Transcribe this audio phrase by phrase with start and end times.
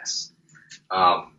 [0.00, 0.32] guess.
[0.90, 1.34] Um,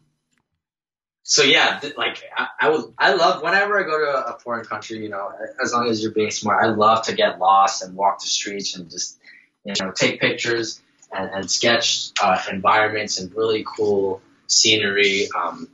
[1.23, 4.65] so yeah, th- like I, I would, I love whenever I go to a foreign
[4.65, 5.31] country, you know,
[5.63, 8.75] as long as you're being smart, I love to get lost and walk the streets
[8.75, 9.17] and just,
[9.63, 15.29] you know, take pictures and, and sketch uh, environments and really cool scenery.
[15.37, 15.67] Um,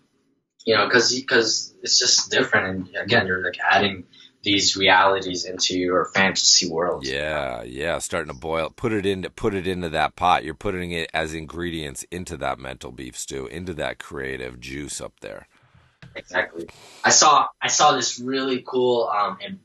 [0.66, 4.04] you know, because because it's just different, and again, you're like adding
[4.44, 7.06] these realities into your fantasy world.
[7.06, 8.70] Yeah, yeah, starting to boil.
[8.70, 10.44] Put it into put it into that pot.
[10.44, 15.20] You're putting it as ingredients into that mental beef stew, into that creative juice up
[15.22, 15.48] there.
[16.16, 16.68] Exactly.
[17.04, 19.10] I saw I saw this really cool.
[19.14, 19.60] Um, and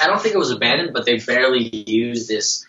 [0.00, 2.66] I don't think it was abandoned, but they barely used this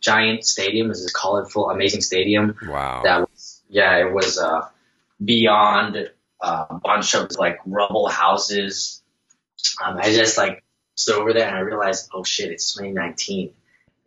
[0.00, 0.88] giant stadium.
[0.88, 2.56] This is colorful, amazing stadium.
[2.66, 3.02] Wow.
[3.04, 4.68] That was yeah, it was uh,
[5.22, 9.02] beyond a bunch of like rubble houses.
[9.82, 10.61] Um, I just like
[10.94, 13.52] stood over there and I realized, oh shit, it's 2019.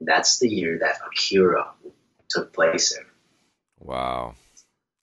[0.01, 1.71] That's the year that Akira
[2.29, 3.03] took place in.
[3.79, 4.35] Wow.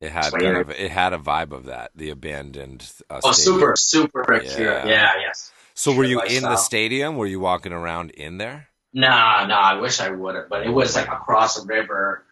[0.01, 2.91] It had kind of it had a vibe of that, the abandoned.
[3.09, 3.61] Uh, Oh, stadium.
[3.61, 4.85] super, super Akira.
[4.85, 4.89] Yeah.
[4.89, 5.53] Yeah, yes.
[5.75, 7.17] So were you in the stadium?
[7.17, 8.69] Were you walking around in there?
[8.93, 12.27] Nah, nah, I wish I would have, but it was like across a river,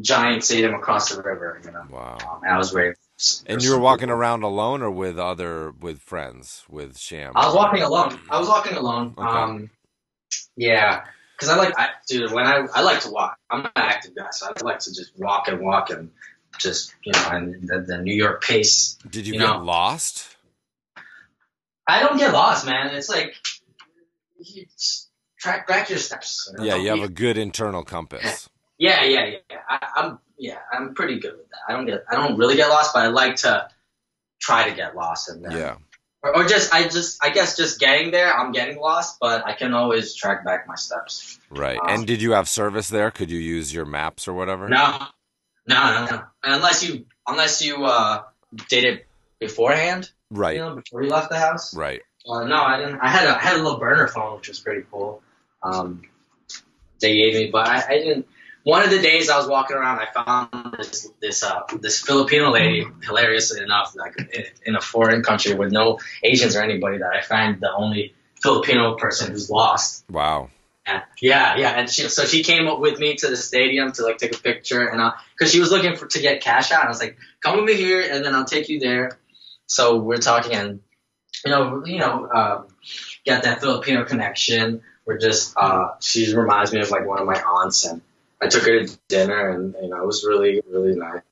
[0.00, 1.82] giant stadium across the river, you know.
[1.90, 2.16] Wow.
[2.22, 2.94] Um, and I was ready.
[3.46, 7.32] And you were walking around alone or with other with friends with Sham?
[7.34, 8.18] I was walking alone.
[8.30, 9.14] I was walking alone.
[9.16, 9.26] Okay.
[9.26, 9.70] Um,
[10.56, 13.38] yeah, because I like, I, dude, when I I like to walk.
[13.50, 16.10] I'm an active guy, so I like to just walk and walk and
[16.58, 18.98] just you know, and the, the New York pace.
[19.08, 19.62] Did you, you get know.
[19.62, 20.36] lost?
[21.86, 22.94] I don't get lost, man.
[22.94, 23.34] It's like
[24.38, 24.66] you
[25.38, 26.52] track back your steps.
[26.56, 26.64] know?
[26.64, 28.48] Yeah, you have a good internal compass.
[28.78, 29.56] Yeah, yeah, yeah.
[29.68, 31.60] I, I'm yeah, I'm pretty good with that.
[31.68, 33.68] I don't get I don't really get lost, but I like to
[34.40, 35.76] try to get lost and then Yeah.
[36.22, 39.54] or, or just I just I guess just getting there, I'm getting lost, but I
[39.54, 41.38] can always track back my steps.
[41.50, 41.78] Right.
[41.78, 43.10] Um, And did you have service there?
[43.10, 44.68] Could you use your maps or whatever?
[44.68, 44.98] No,
[45.66, 46.22] no, no, no.
[46.42, 48.24] Unless you unless you uh
[48.68, 49.06] did it
[49.40, 50.56] beforehand, Right.
[50.56, 51.74] you know, before you left the house.
[51.74, 52.02] Right.
[52.28, 52.98] Uh, no, I didn't.
[53.00, 55.22] I had a I had a little burner phone, which was pretty cool.
[55.62, 56.02] Um,
[57.00, 58.26] they gave me, but I, I didn't.
[58.66, 62.50] One of the days I was walking around, I found this this uh this Filipino
[62.50, 64.16] lady, hilarious enough, like
[64.66, 68.96] in, a foreign country with no Asians or anybody, that I find the only Filipino
[68.96, 70.04] person who's lost.
[70.10, 70.50] Wow.
[71.22, 74.18] Yeah, yeah, and she so she came up with me to the stadium to like
[74.18, 76.90] take a picture, and because she was looking for to get cash out, and I
[76.90, 79.16] was like, "Come with me here, and then I'll take you there."
[79.66, 80.80] So we're talking, and
[81.44, 82.66] you know, you know, um,
[83.24, 84.82] got that Filipino connection.
[85.04, 88.02] We're just uh, she reminds me of like one of my aunts, and
[88.40, 91.22] I took her to dinner, and you know, it was really, really nice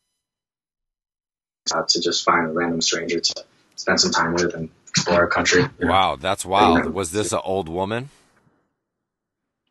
[1.75, 3.45] uh, to just find a random stranger to
[3.77, 5.63] spend some time with and explore our country.
[5.63, 5.93] you know.
[5.93, 6.93] Wow, that's wild.
[6.93, 8.11] Was this an old woman?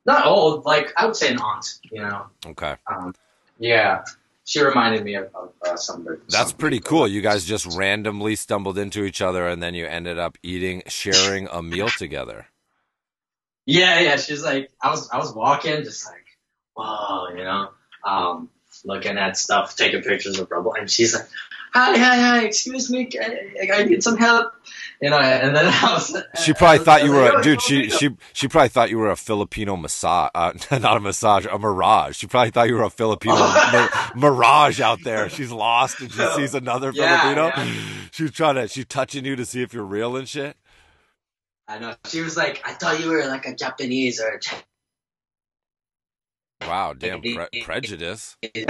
[0.06, 2.26] Not old, like I would say an aunt, you know.
[2.46, 2.76] Okay.
[2.88, 3.16] Um,
[3.58, 4.04] yeah,
[4.44, 6.18] she reminded me of, of uh, somebody.
[6.28, 7.08] That's pretty cool.
[7.08, 11.48] You guys just randomly stumbled into each other and then you ended up eating, sharing
[11.48, 12.48] a meal together.
[13.66, 14.18] Yeah, yeah.
[14.18, 16.22] She's like, I was, I was walking, just like,
[16.75, 17.69] whoa, you know,
[18.06, 18.50] um,
[18.85, 21.28] looking at stuff, taking pictures of rubble, and she's like,
[21.73, 24.51] hi, hi, hi, excuse me, I, I need some help,
[25.01, 26.16] you know, and then I was.
[26.44, 27.61] She probably was- thought you were like, a dude.
[27.61, 31.45] She Filipino." she she probably thought you were a Filipino massage, uh, not a massage,
[31.45, 32.16] a mirage.
[32.17, 33.35] She probably thought you were a Filipino
[33.73, 35.29] mi- mirage out there.
[35.29, 37.47] She's lost and she sees another Yeah, Filipino.
[37.47, 37.73] yeah.
[38.11, 40.55] She's trying to she's touching you to see if you're real and shit.
[41.67, 41.95] I know.
[42.07, 44.63] She was like, I thought you were like a Japanese or a Chinese.
[46.68, 48.38] Wow, damn pre- prejudice.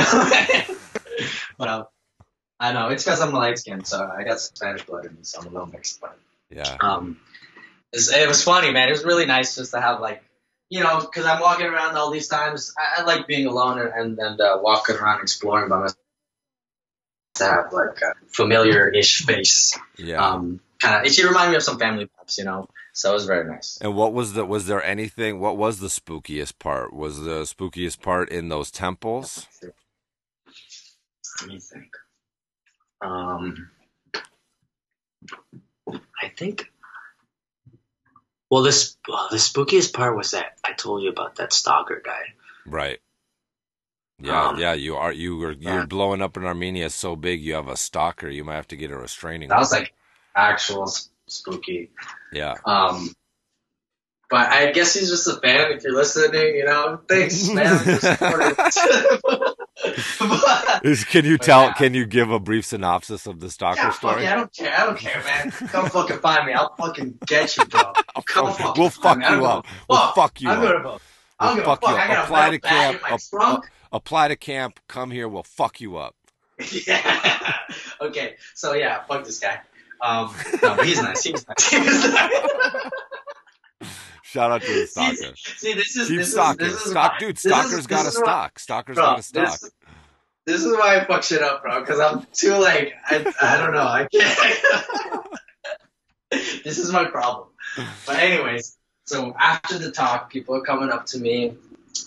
[1.57, 1.85] but um,
[2.59, 5.41] I know it's because I'm light skinned, so I got Spanish blood in me, so
[5.41, 5.99] I'm a little mixed.
[6.01, 6.17] But
[6.49, 6.77] Yeah.
[6.81, 7.19] um,
[7.91, 8.87] it was funny, man.
[8.87, 10.23] It was really nice just to have like,
[10.69, 12.73] you know, because I'm walking around all these times.
[12.77, 15.97] I, I like being alone and and, and uh, walking around exploring by myself.
[17.35, 20.23] To have like a familiar-ish face, Yeah.
[20.23, 21.11] um, kind of.
[21.11, 22.67] She reminded me of some family pops, you know.
[22.93, 23.77] So it was very nice.
[23.81, 26.93] And what was the was there anything what was the spookiest part?
[26.93, 29.47] Was the spookiest part in those temples?
[31.41, 31.91] Let me think.
[33.01, 33.69] Um,
[36.21, 36.71] I think.
[38.49, 42.21] Well, this well, the spookiest part was that I told you about that stalker guy.
[42.67, 42.99] Right.
[44.19, 45.85] Yeah, Um, yeah, you are you were you're yeah.
[45.85, 48.29] blowing up in Armenia so big you have a stalker.
[48.29, 49.85] You might have to get a restraining That was order.
[49.85, 49.93] like
[50.35, 50.91] actual
[51.27, 51.91] spooky.
[52.31, 52.55] Yeah.
[52.65, 53.13] Um,
[54.29, 55.73] but I guess he's just a fan.
[55.73, 57.79] If you're listening, you know, thanks, man.
[58.19, 59.55] But-
[61.09, 61.73] can you tell yeah.
[61.73, 64.27] can you give a brief synopsis of the stalker yeah, story?
[64.27, 64.73] I don't care.
[64.75, 65.51] I don't care, man.
[65.51, 66.53] Come fucking find me.
[66.53, 67.93] I'll fucking get you, bro.
[68.25, 69.19] Come fucking we'll fuck.
[69.19, 69.65] You up.
[69.89, 70.15] We'll fuck.
[70.15, 70.63] fuck you I'm up.
[70.63, 71.01] gonna vote.
[71.39, 71.99] I don't We'll fuck you up.
[71.99, 73.01] I got a Apply to camp.
[73.11, 74.79] Ap- Apply to camp.
[74.87, 75.27] Come here.
[75.27, 76.15] We'll fuck you up.
[76.87, 77.57] yeah.
[78.01, 78.35] Okay.
[78.55, 79.59] So yeah, fuck this guy.
[80.03, 81.23] Um, no, he's nice.
[81.23, 81.69] He's nice.
[81.69, 82.31] He's nice.
[84.23, 85.35] Shout out to the see, stalker.
[85.35, 86.65] see, this is this stalking.
[86.65, 87.37] Is, this is Stock, why- dude.
[87.39, 88.59] Stalker's got a this is why- stock.
[88.59, 89.49] Stalker's got a stock.
[89.59, 89.71] This,
[90.45, 91.79] this is why I fuck shit up, bro.
[91.81, 93.79] Because I'm too like I, I don't know.
[93.81, 95.25] I can't.
[96.63, 97.47] this is my problem.
[98.05, 101.53] But anyways, so after the talk, people are coming up to me,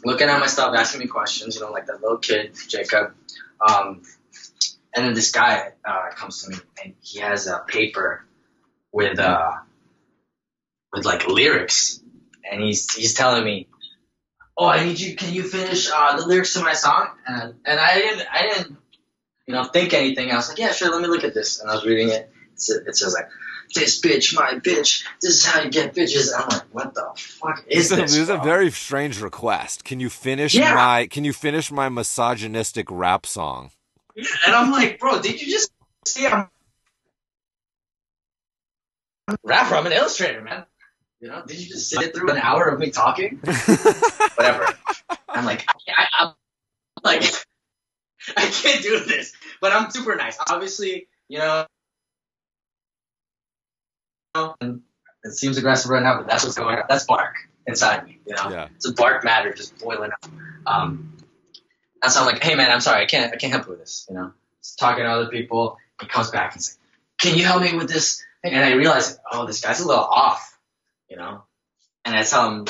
[0.05, 1.55] looking at my stuff, asking me questions.
[1.55, 3.15] You know, like that little kid, Jacob.
[3.67, 4.03] Um,
[4.97, 8.25] and then this guy uh, comes to me, and he has a paper
[8.93, 9.53] with uh
[10.93, 12.03] with like lyrics,
[12.51, 13.69] and he's he's telling me
[14.57, 15.17] oh, I need you.
[15.17, 17.09] Can you finish uh, the lyrics to my song?
[17.27, 18.77] And and I didn't, I didn't,
[19.47, 20.31] you know, think anything.
[20.31, 20.91] I was like, yeah, sure.
[20.91, 21.61] Let me look at this.
[21.61, 22.31] And I was reading it.
[22.53, 23.29] It says, it says like,
[23.75, 25.05] this bitch, my bitch.
[25.21, 26.31] This is how you get bitches.
[26.37, 27.99] I'm like, what the fuck is this?
[27.99, 29.85] this is a very strange request.
[29.85, 30.75] Can you finish Yeah.
[30.75, 33.71] my Can you finish my misogynistic rap song?
[34.17, 35.71] Yeah, and I'm like, bro, did you just
[36.07, 36.49] see I'm
[39.45, 39.77] rapper?
[39.77, 40.65] I'm an illustrator, man.
[41.21, 43.37] You know, did you just sit through an hour of me talking?
[44.35, 44.69] Whatever.
[45.29, 46.33] I'm like, I, I'm
[47.05, 47.23] like,
[48.37, 50.39] I can't do this, but I'm super nice.
[50.49, 51.67] Obviously, you know,
[54.61, 54.83] and
[55.25, 56.85] it seems aggressive right now, but that's what's going on.
[56.89, 57.35] That's Barc
[57.67, 58.49] inside me, you know.
[58.51, 58.69] Yeah.
[58.77, 60.31] It's a Barc matter just boiling up.
[60.67, 61.16] Um,
[62.03, 63.81] and so I'm like, hey man, I'm sorry, I can't, I can't help you with
[63.81, 64.33] this, you know.
[64.63, 66.89] Just talking to other people, he comes back and he's like,
[67.19, 68.23] can you help me with this?
[68.43, 68.53] thing?
[68.55, 70.59] And I realize, oh, this guy's a little off,
[71.09, 71.43] you know.
[72.05, 72.67] And I tell him,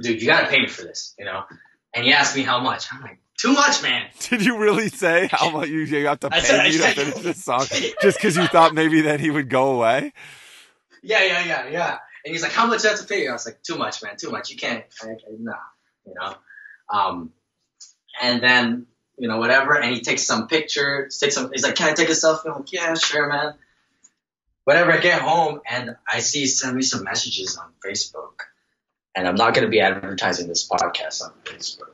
[0.00, 1.44] dude, you gotta pay me for this, you know.
[1.92, 2.86] And he asked me how much.
[2.92, 4.08] I'm like, too much, man.
[4.20, 7.14] Did you really say how much you, you have to pay said- me to finish
[7.14, 7.66] this song
[8.02, 10.12] just because you thought maybe then he would go away?
[11.02, 11.98] Yeah, yeah, yeah, yeah.
[12.24, 13.30] And he's like, how much do I have to pay you?
[13.30, 14.50] I was like, too much, man, too much.
[14.50, 15.52] You can't, I, I, nah,
[16.06, 16.34] you know.
[16.88, 17.32] Um,
[18.20, 18.86] and then,
[19.18, 19.74] you know, whatever.
[19.80, 22.46] And he takes some pictures, takes some, he's like, can I take a selfie?
[22.46, 23.54] I'm like, yeah, sure, man.
[24.64, 24.92] Whatever.
[24.92, 28.40] I get home and I see he send me some messages on Facebook.
[29.14, 31.92] And I'm not going to be advertising this podcast on Facebook.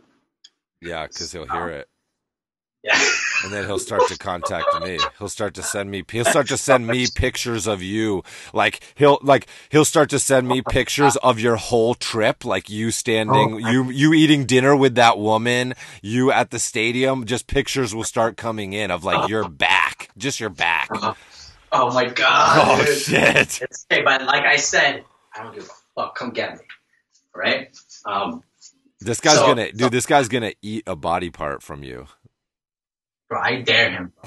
[0.81, 1.89] Yeah, because he'll hear it.
[2.82, 2.98] Yeah.
[3.44, 4.98] And then he'll start to contact me.
[5.18, 6.02] He'll start to send me.
[6.10, 8.22] He'll start to send me pictures of you.
[8.54, 12.44] Like he'll like he'll start to send me pictures of your whole trip.
[12.44, 13.70] Like you standing, Oh.
[13.70, 17.26] you you eating dinner with that woman, you at the stadium.
[17.26, 20.88] Just pictures will start coming in of like your back, just your back.
[21.72, 22.80] oh my God.
[22.80, 22.96] Oh dude.
[22.98, 23.60] shit!
[23.62, 25.04] It's okay, but like I said,
[25.34, 26.14] I don't give a fuck.
[26.14, 26.64] Come get me.
[27.34, 27.76] Right?
[28.06, 28.42] Um,
[29.00, 29.92] This guy's So- gonna dude.
[29.92, 32.06] This guy's gonna eat a body part from you.
[33.30, 34.12] Bro, I dare him.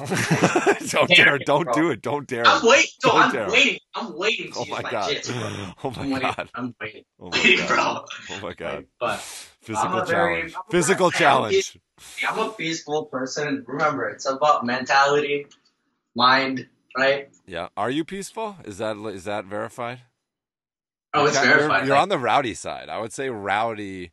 [0.90, 1.38] don't dare!
[1.38, 2.02] Don't do it!
[2.02, 2.48] Don't dare!
[2.48, 2.90] I'm waiting.
[3.06, 3.50] No, Don't I'm dare.
[3.52, 3.80] waiting.
[3.94, 5.12] I'm waiting oh to Oh use my my god!
[5.12, 5.74] jits, bro.
[5.84, 6.34] Oh I'm my waiting.
[6.36, 6.50] god!
[6.56, 7.04] I'm waiting.
[7.20, 7.76] Oh my Waiting, bro.
[7.76, 8.06] god!
[8.32, 8.86] Oh my god!
[9.00, 9.20] But
[9.62, 10.54] Physical I'm very- challenge.
[10.56, 11.80] I'm a Physical challenge.
[12.28, 13.64] I'm a peaceful person.
[13.68, 15.46] Remember, it's about mentality,
[16.16, 16.68] mind,
[16.98, 17.30] right?
[17.46, 17.68] Yeah.
[17.78, 18.56] Are you peaceful?
[18.66, 20.00] Is that is that verified?
[21.14, 21.86] Oh, it's Okay, you're- verified.
[21.86, 22.90] You're, Like, on the rowdy side.
[22.90, 24.12] I would say rowdy.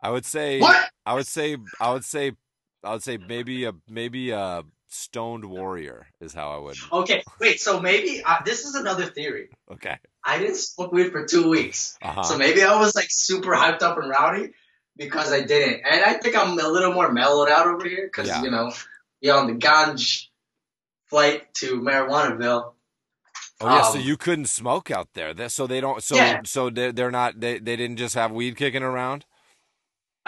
[0.00, 0.60] I would say.
[0.60, 0.88] what?
[1.04, 1.56] I would say.
[1.80, 2.32] I would say.
[2.84, 6.76] I would say maybe a maybe a stoned warrior is how I would.
[6.92, 7.60] Okay, wait.
[7.60, 9.50] So maybe uh, this is another theory.
[9.70, 9.96] Okay.
[10.24, 11.98] I didn't smoke weed for two weeks.
[12.02, 12.22] Uh huh.
[12.22, 14.50] So maybe I was like super hyped up and rowdy
[14.96, 15.82] because I didn't.
[15.90, 18.42] And I think I'm a little more mellowed out over here because, Yeah.
[18.42, 18.72] you know,
[19.20, 20.26] you're on the ganj
[21.06, 22.72] flight to Marijuanaville.
[23.60, 23.82] oh yeah.
[23.82, 25.48] so um, you couldn't smoke out there.
[25.48, 26.02] So they don't.
[26.02, 26.40] So Yeah.
[26.44, 27.40] so they they're not.
[27.40, 29.24] They they didn't just have weed kicking around.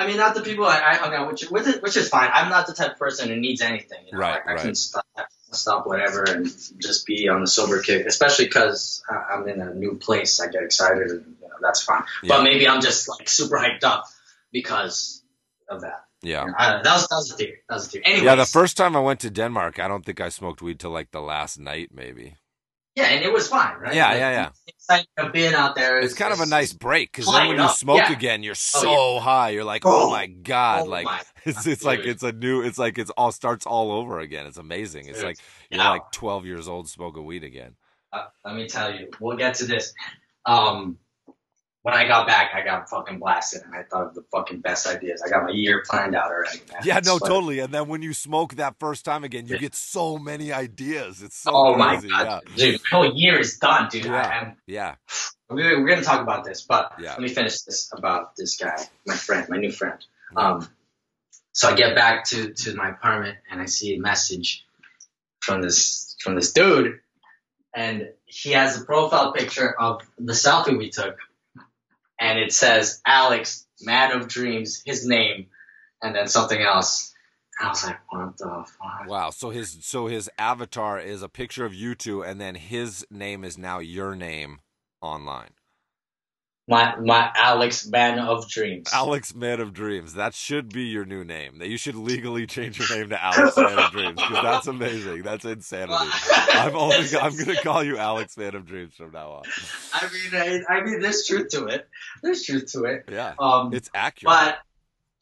[0.00, 2.30] I mean, not the people I, I hung out with, which, is- which is fine.
[2.33, 4.07] I'm not the type of person who needs anything.
[4.07, 4.19] You know?
[4.19, 5.04] Right, I, I can stop,
[5.52, 6.47] stop whatever and
[6.78, 10.40] just be on the sober kick, especially because uh, I'm in a new place.
[10.40, 12.02] I get excited and, you know, that's fine.
[12.23, 12.37] Yeah.
[12.37, 14.04] But maybe I'm just like super hyped up
[14.52, 15.23] because
[15.69, 16.04] of that.
[16.23, 16.45] Yeah.
[16.57, 16.83] I.
[16.83, 17.59] That was, that was a theory.
[17.69, 18.04] That was a theory.
[18.07, 18.35] Anyways, Yeah.
[18.37, 21.11] The first time I went to Denmark, I don't think I smoked weed till like
[21.12, 22.37] the last night, maybe.
[23.00, 23.95] Yeah, and it was fine, right?
[23.95, 24.50] Yeah, Like, yeah,
[24.90, 25.02] yeah.
[25.25, 25.99] of being out there.
[26.00, 28.12] It's kind of a nice break because then when you up, smoke yeah.
[28.12, 29.50] again, you're so Oh, high.
[29.50, 30.83] You're like, oh Oh, my god!
[30.83, 32.61] oh like my it's it's like it's a new.
[32.62, 34.47] It's like it's all starts all over again.
[34.47, 35.07] It's amazing.
[35.07, 35.38] It's Dude, like
[35.71, 35.90] you're yeah.
[35.90, 37.76] like 12 years old smoking weed again.
[38.12, 39.95] Uh, let me tell you, we'll get to this.
[40.45, 40.99] Um,
[41.83, 44.87] when I got back, I got fucking blasted, and I thought of the fucking best
[44.87, 45.23] ideas.
[45.25, 46.59] I got my year planned out already.
[46.71, 46.81] Man.
[46.85, 47.61] Yeah, no, But- totally.
[47.61, 49.61] And then when you smoke that first time again, you Yeah.
[49.61, 51.23] get so many ideas.
[51.23, 52.09] It's so Oh my crazy.
[52.09, 52.81] god, dude!
[52.93, 54.05] My whole year is done, dude.
[54.05, 54.15] Yeah.
[54.15, 54.95] I, I'm, Yeah,
[55.49, 57.13] we're, we're gonna talk about this, but Yeah.
[57.13, 59.99] let me finish this about this guy, my friend, my new friend.
[60.37, 60.69] Um,
[61.53, 64.65] so I get back to, to my apartment and I see a message
[65.41, 67.01] from this from this dude,
[67.75, 71.17] and he has a profile picture of the selfie we took,
[72.21, 75.47] and it says Alex, man of dreams, his name,
[76.03, 77.12] and then something else.
[77.61, 79.09] I was like, what the fuck?
[79.09, 79.31] Wow.
[79.31, 83.45] So his so his avatar is a picture of you two, and then his name
[83.45, 84.61] is now your name
[85.03, 85.50] online.
[86.71, 88.91] My my Alex Man of Dreams.
[88.95, 90.15] Alex Man of Dreams.
[90.15, 91.59] That should be your new name.
[91.59, 95.23] That you should legally change your name to Alex Man of Dreams because that's amazing.
[95.23, 95.93] That's insanity.
[96.53, 99.43] I'm only I'm gonna call you Alex Man of Dreams from now on.
[99.93, 101.89] I mean, I, I mean, there's truth to it.
[102.23, 103.05] There's truth to it.
[103.11, 104.33] Yeah, Um, it's accurate.
[104.33, 104.59] but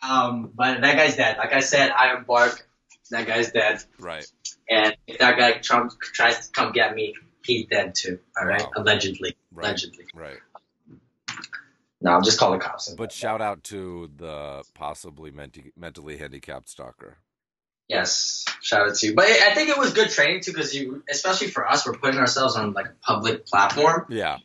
[0.09, 1.39] um, but that guy's dead.
[1.39, 2.65] Like I said, I Bark.
[3.11, 3.83] That guy's dead.
[3.99, 4.31] right.
[4.69, 8.19] And if that guy Trump tries to come get me, he's dead too.
[8.39, 8.71] All right, Wow.
[8.77, 9.35] allegedly.
[9.51, 9.65] Right.
[9.69, 10.05] Allegedly.
[10.15, 10.37] Right.
[12.01, 12.89] No, I'm just calling the cops.
[12.97, 17.19] But shout out to the possibly menti- mentally handicapped stalker.
[17.89, 19.15] yes, shout out to you.
[19.15, 22.21] But I think it was good training too, because you, especially for us, we're putting
[22.21, 24.07] ourselves on like a public platform.
[24.11, 24.39] Yeah.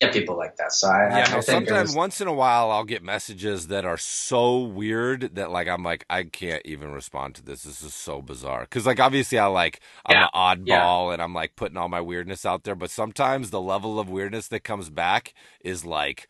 [0.00, 0.72] Get people like that.
[0.72, 3.68] So I, I, Yeah, I think sometimes was, once in a while I'll get messages
[3.68, 7.64] that are so weird that like I'm like I can't even respond to this.
[7.64, 8.66] This is so bizarre.
[8.66, 12.00] Cuz like obviously I like I'm Yeah, an oddball and I'm like putting all my
[12.00, 15.34] weirdness out there, but sometimes the level of weirdness that comes back
[15.64, 16.28] is like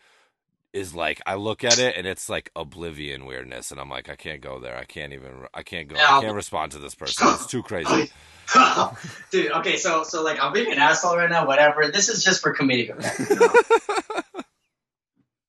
[0.73, 4.17] is like I look at it and it's like oblivion weirdness and I'm like I
[4.17, 4.77] can't go there.
[4.77, 5.97] I can't even I can't go.
[5.97, 7.29] I can't respond to this person.
[7.29, 8.11] It's too crazy.
[9.31, 11.89] Dude, okay, so so like I'm being an asshole right now, whatever.
[11.89, 13.31] This is just for comedic effect.
[13.31, 13.53] You know,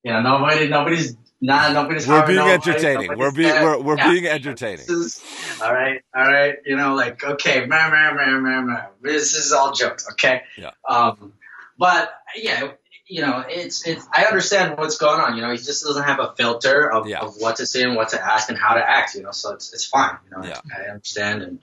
[0.03, 2.07] you know nobody, nobody's not, nobody's.
[2.07, 3.17] We're being nobody, entertaining.
[3.17, 4.11] We're being we're, we're Yeah.
[4.11, 4.85] being entertaining.
[4.87, 5.23] Is,
[5.61, 6.57] all right, all right.
[6.65, 8.81] You know, like okay, meh, meh, meh, meh, meh.
[9.01, 10.43] this is all jokes, okay?
[10.57, 10.71] Yeah.
[10.87, 11.33] Um,
[11.79, 12.73] but yeah,
[13.11, 14.07] you know, it's it's.
[14.13, 15.35] I understand what's going on.
[15.35, 17.19] You know, he just doesn't have a filter of, Yeah.
[17.19, 19.15] of what to say and what to ask and how to act.
[19.15, 20.17] You know, so it's it's fine.
[20.25, 20.61] You know, Yeah.
[20.73, 21.59] I, understand, and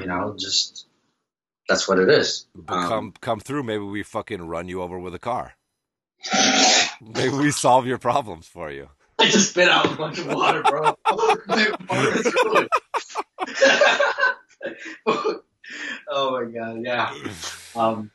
[0.00, 0.86] you know, just
[1.68, 2.46] that's what it is.
[2.56, 5.54] But Um, come come through, maybe we fucking run you over with a car.
[7.00, 8.88] Maybe we solve your problems for you.
[9.18, 10.96] I just spit out a bunch of water, bro.
[11.12, 12.68] Water is ruined.
[16.08, 17.14] oh my god, yeah.
[17.76, 18.10] Um,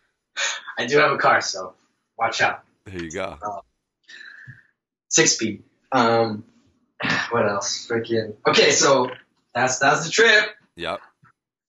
[0.78, 1.74] I do have a car, so
[2.18, 2.65] watch out.
[2.90, 3.38] Here you go.
[5.10, 5.64] Six speed.
[5.92, 6.44] Um,
[7.32, 7.88] what else?
[7.90, 8.36] Freaking.
[8.48, 9.10] Okay, so
[9.54, 11.00] that's that's the trip, Yep.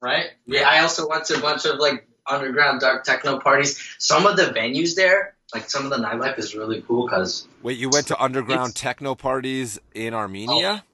[0.02, 0.26] right?
[0.46, 0.68] Yeah.
[0.68, 3.78] I also went to a bunch of like underground dark techno parties.
[3.98, 7.46] Some of the venues there, like some of the nightlife, is really cool because.
[7.62, 10.84] Wait, you went to underground techno parties in Armenia?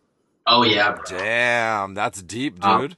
[0.46, 1.02] Oh yeah, bro.
[1.18, 2.96] Damn, that's deep, Um, dude.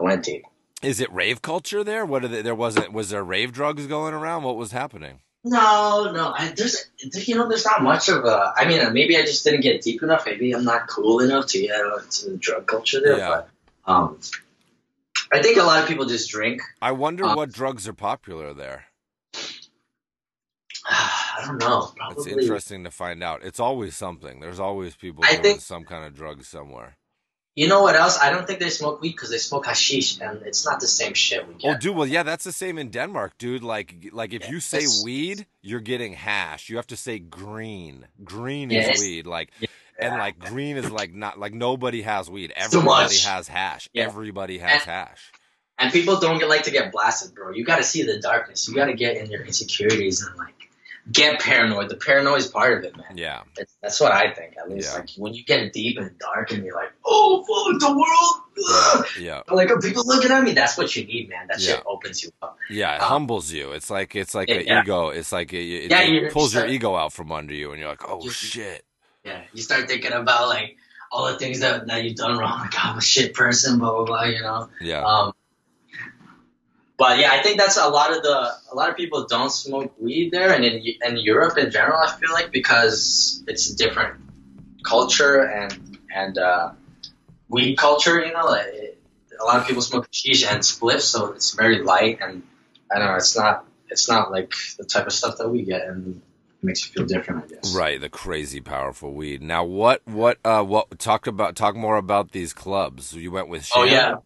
[0.00, 0.42] I went deep.
[0.82, 2.04] Is it rave culture there?
[2.04, 4.42] What are they, there wasn't was there rave drugs going around?
[4.42, 5.20] What was happening?
[5.46, 6.32] No, no.
[6.36, 6.86] I, there's,
[7.26, 8.52] you know, there's not much of a.
[8.56, 10.24] I mean, maybe I just didn't get deep enough.
[10.26, 13.18] Maybe I'm not cool enough to get into the drug culture there.
[13.18, 13.28] Yeah.
[13.28, 13.48] But
[13.92, 14.18] um,
[15.32, 16.62] I think a lot of people just drink.
[16.80, 18.86] I wonder Um, what drugs are popular there.
[20.86, 21.92] I don't know.
[22.12, 23.42] It's interesting to find out.
[23.44, 24.40] It's always something.
[24.40, 26.96] There's always people I doing think- some kind of drug somewhere.
[27.56, 28.18] You know what else?
[28.18, 31.14] I don't think they smoke weed because they smoke hashish, and it's not the same
[31.14, 31.94] shit we Oh, dude.
[31.94, 33.62] Well, yeah, that's the same in Denmark, dude.
[33.62, 36.68] Like, like if you say weed, you're getting hash.
[36.68, 38.06] You have to say green.
[38.24, 39.26] Green Yeah, is weed.
[39.28, 39.68] Like, Yeah.
[40.00, 42.52] and like green is like not like nobody has weed.
[42.56, 43.88] Everybody has hash.
[43.92, 44.04] Yeah.
[44.04, 45.20] Everybody has And- hash.
[45.78, 47.50] And people don't get like to get blasted, bro.
[47.52, 48.68] You got to see the darkness.
[48.68, 50.63] You got to get in your insecurities and like
[51.12, 51.88] get paranoid.
[51.90, 53.16] The paranoid is part of it, man.
[53.16, 53.42] Yeah.
[53.56, 54.54] That's, that's what I think.
[54.58, 54.98] At least Yeah.
[55.00, 58.34] like when you get deep and dark and you're like, oh fuck the world.
[58.96, 59.06] Ugh.
[59.20, 59.42] Yeah.
[59.50, 60.52] Like are people looking at me?
[60.52, 61.46] That's what you need, man.
[61.48, 61.76] That Yeah.
[61.76, 62.56] shit opens you up.
[62.70, 63.72] Yeah, it Um, humbles you.
[63.72, 64.82] It's like it's like yeah, an yeah.
[64.82, 65.08] ego.
[65.10, 67.80] It's like it, it, Yeah, it pulls you your ego out from under you, and
[67.80, 68.84] you're like, oh You- shit.
[69.24, 70.76] Yeah, you start thinking about like
[71.10, 72.60] all the things that, that you've done wrong.
[72.60, 74.24] Like I'm a shit person, blah blah blah.
[74.24, 74.68] You know.
[74.80, 75.02] Yeah.
[75.04, 75.32] Um,
[76.96, 79.94] but yeah, I think that's a lot of the a lot of people don't smoke
[79.98, 84.20] weed there, and in in Europe in general, I feel like because it's a different
[84.84, 86.72] culture and and uh,
[87.48, 88.24] weed culture.
[88.24, 89.02] You know, like, it,
[89.40, 92.42] a lot of people smoke hashish and spliffs, so it's very light, and
[92.94, 95.86] I don't know, it's not it's not like the type of stuff that we get,
[95.86, 97.74] and it makes you feel different, I guess.
[97.74, 99.42] Right, the crazy powerful weed.
[99.42, 100.98] Now, what, what, uh, what?
[100.98, 103.14] Talk about, talk more about these clubs.
[103.14, 103.68] You went with.
[103.74, 104.16] Oh yeah.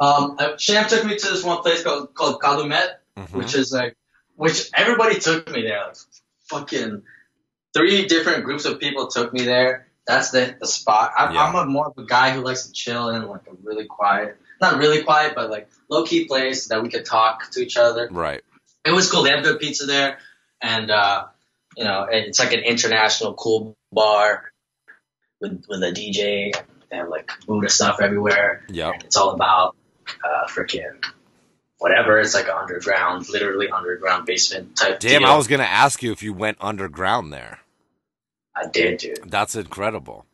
[0.00, 3.32] Um, uh, Sham took me to this one place called called Calumet, Mhm.
[3.32, 3.96] which is like,
[4.36, 5.86] which everybody took me there.
[5.86, 5.96] Like,
[6.48, 7.02] fucking
[7.72, 9.88] three different groups of people took me there.
[10.06, 11.12] That's the the spot.
[11.16, 11.44] I'm, Yeah.
[11.44, 14.36] I'm a more of a guy who likes to chill in like a really quiet,
[14.60, 18.08] not really quiet, but like low key place that we could talk to each other.
[18.10, 18.42] Right.
[18.84, 19.22] It was cool.
[19.22, 20.18] They have good pizza there,
[20.60, 21.26] and uh,
[21.76, 24.52] you know, it's like an international cool bar
[25.40, 26.52] with with a DJ.
[26.90, 28.64] They have like Buddha stuff everywhere.
[28.68, 28.92] Yep.
[28.94, 29.74] And it's all about
[30.24, 31.04] uh, freaking
[31.78, 32.18] whatever.
[32.20, 35.00] It's like underground, literally underground basement type.
[35.00, 35.28] Damn, deal.
[35.28, 37.60] I was gonna ask you if you went underground there.
[38.56, 39.18] I did, dude.
[39.26, 40.26] That's incredible.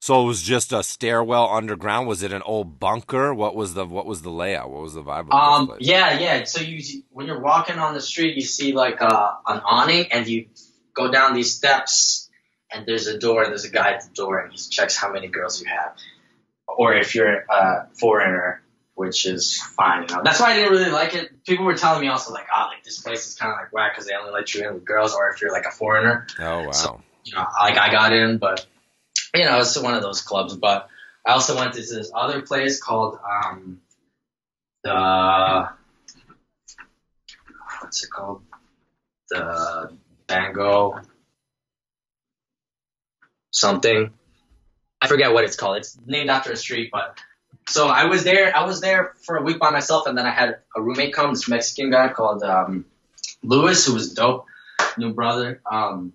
[0.00, 2.06] So it was just a stairwell underground.
[2.06, 3.34] Was it an old bunker?
[3.34, 4.70] What was the what was the layout?
[4.70, 6.44] What was the vibe of Um, yeah, yeah.
[6.44, 10.26] So you when you're walking on the street, you see like uh, an awning, and
[10.28, 10.46] you
[10.94, 12.30] go down these steps,
[12.72, 15.12] and there's a door, and there's a guy at the door, and he checks how
[15.12, 15.96] many girls you have,
[16.68, 18.62] or if you're a foreigner,
[18.96, 20.06] which is fine.
[20.08, 21.44] You know, that's why I didn't really like it.
[21.44, 23.92] People were telling me also like, ah, like this place is kind of like whack
[23.94, 26.64] because they only let you in with girls, or if you're like a foreigner, Oh
[26.64, 26.70] wow.
[26.72, 28.66] so- you know, like I got in, but
[29.34, 30.56] you know, it's one of those clubs.
[30.56, 30.88] But
[31.26, 33.80] I also went to this other place called um,
[34.82, 35.68] the
[37.80, 38.42] what's it called?
[39.28, 39.92] The
[40.26, 41.00] Bango
[43.50, 44.10] something.
[45.00, 45.78] I forget what it's called.
[45.78, 47.18] It's named after a street, but
[47.68, 48.56] so I was there.
[48.56, 51.30] I was there for a week by myself, and then I had a roommate come,
[51.30, 52.84] this Mexican guy called um,
[53.42, 54.46] Lewis, who was dope,
[54.96, 55.60] new brother.
[55.70, 56.12] Um,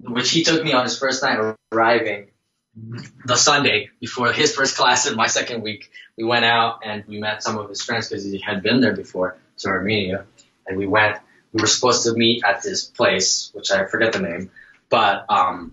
[0.00, 2.28] which he took me on his first night arriving
[3.24, 5.90] the Sunday before his first class in my second week.
[6.16, 8.94] We went out and we met some of his friends because he had been there
[8.94, 10.26] before to Armenia,
[10.66, 11.18] and we went.
[11.52, 14.50] We were supposed to meet at this place, which I forget the name,
[14.90, 15.72] but um,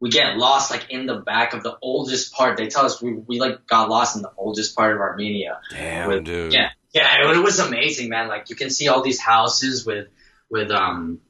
[0.00, 2.56] we get lost like in the back of the oldest part.
[2.56, 5.60] They tell us we, we like got lost in the oldest part of Armenia.
[5.70, 6.52] Damn, with- dude.
[6.52, 8.28] Yeah, yeah, it was amazing, man.
[8.28, 10.08] Like you can see all these houses with
[10.50, 11.20] with um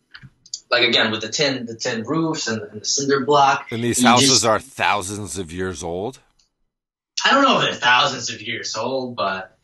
[0.71, 3.67] like again with the tin the tin roofs and, and the cinder block.
[3.71, 6.19] And these You houses just- are thousands of years old.
[7.25, 9.57] I don't know if they're thousands of years old, but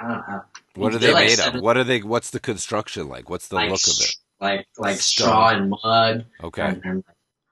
[0.00, 0.42] I don't know.
[0.74, 1.62] What are they like made seven- of?
[1.64, 2.00] What are they?
[2.02, 3.30] What's the construction like?
[3.30, 4.14] What's the like, look of it?
[4.40, 5.26] Like like Stone.
[5.26, 7.04] straw and mud Okay, and, and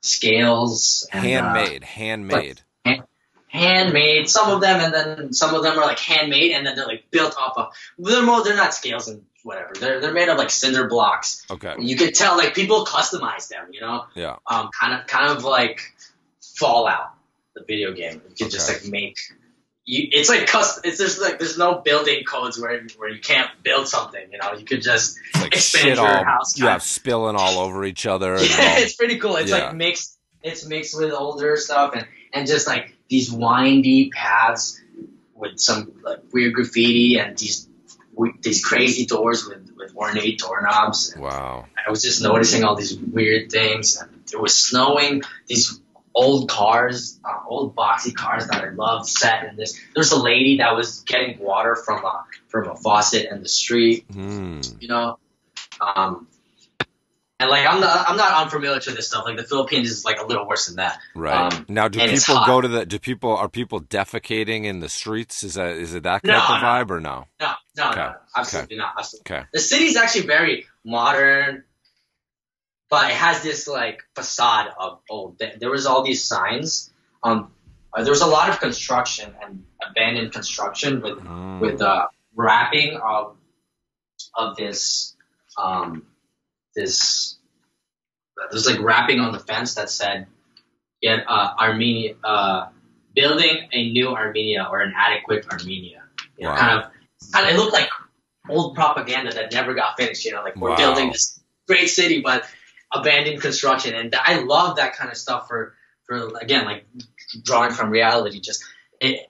[0.06, 2.62] scales and uh, handmade, handmade.
[3.48, 4.28] handmade.
[4.28, 7.10] Some of them, and then some of them are like handmade, and then they're like
[7.10, 7.72] built off of.
[7.98, 8.44] They're more.
[8.44, 9.72] They're not scales and whatever.
[9.78, 11.44] They're they're made of like cinder blocks.
[11.50, 13.68] Okay, You could tell like people customize them.
[13.72, 14.04] You know.
[14.14, 15.80] yeah, um, kind of kind of like
[16.56, 17.14] Fallout,
[17.54, 18.22] the video game.
[18.28, 19.16] You can just like make
[19.87, 20.09] you.
[20.12, 20.83] It's like custom.
[20.85, 24.21] It's just like there's no building codes where where you can't build something.
[24.31, 26.58] You know, you could just like expand your all, house.
[26.58, 28.34] yeah, spilling all over each other.
[28.41, 29.37] Yeah, all, it's pretty cool.
[29.37, 29.67] It's Yeah.
[29.69, 30.19] like mixed.
[30.43, 34.80] It's mixed with older stuff and and just like these windy paths
[35.34, 37.69] with some like weird graffiti and these
[38.43, 41.13] these crazy doors with with ornate doorknobs.
[41.13, 43.97] And wow, I was just noticing all these weird things.
[44.00, 45.23] And it was snowing.
[45.47, 45.80] These
[46.19, 49.79] old cars, uh, old boxy cars that I loved, set in this.
[49.95, 54.07] There's a lady that was getting water from a from a faucet in the street.
[54.11, 54.61] hmm.
[54.81, 55.19] You know,
[55.81, 56.26] um,
[57.39, 59.26] and like I'm not I'm not unfamiliar to this stuff.
[59.26, 60.99] Like the Philippines is like a little worse than that.
[61.15, 61.87] right Um, now.
[61.89, 62.87] Do people go to the?
[62.87, 65.45] Do people are people defecating in the streets?
[65.45, 66.67] Is that is it that kind No, of no.
[66.67, 67.26] vibe or no?
[67.39, 68.00] No, no, Okay.
[68.00, 68.95] no, absolutely not.
[68.99, 69.37] Absolutely.
[69.37, 71.65] Okay, The city's actually very modern,
[72.90, 75.38] but it has this like facade of old.
[75.38, 76.92] There there was all these signs.
[77.22, 77.52] Um,
[77.92, 81.60] uh, there was a lot of construction and abandoned construction with Mm.
[81.60, 83.36] with uh, wrapping of
[84.34, 85.14] of this
[85.56, 86.06] um,
[86.75, 87.36] this
[88.50, 90.26] there's like wrapping on the fence that said
[91.02, 92.66] get uh, Armenia uh,
[93.14, 96.02] building a new Armenia or an adequate Armenia.
[96.36, 96.56] You know, Wow.
[96.56, 96.90] kind of
[97.32, 97.88] kind of it looked like
[98.49, 100.25] old propaganda that never got finished.
[100.25, 100.76] You know, like we're Wow.
[100.76, 102.44] building this great city, but
[102.92, 106.86] abandoned construction, and I love that kind of stuff for for again like
[107.42, 108.40] drawing from reality.
[108.40, 108.64] Just
[109.00, 109.28] it,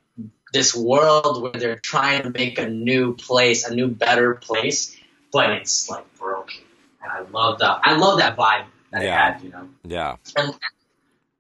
[0.52, 4.96] this world where they're trying to make a new place, a new better place,
[5.32, 6.62] but it's like broken.
[7.02, 7.80] And I love that.
[7.82, 9.28] I love that vibe that Yeah.
[9.28, 9.42] it had.
[9.42, 9.68] You know.
[9.84, 10.54] yeah, And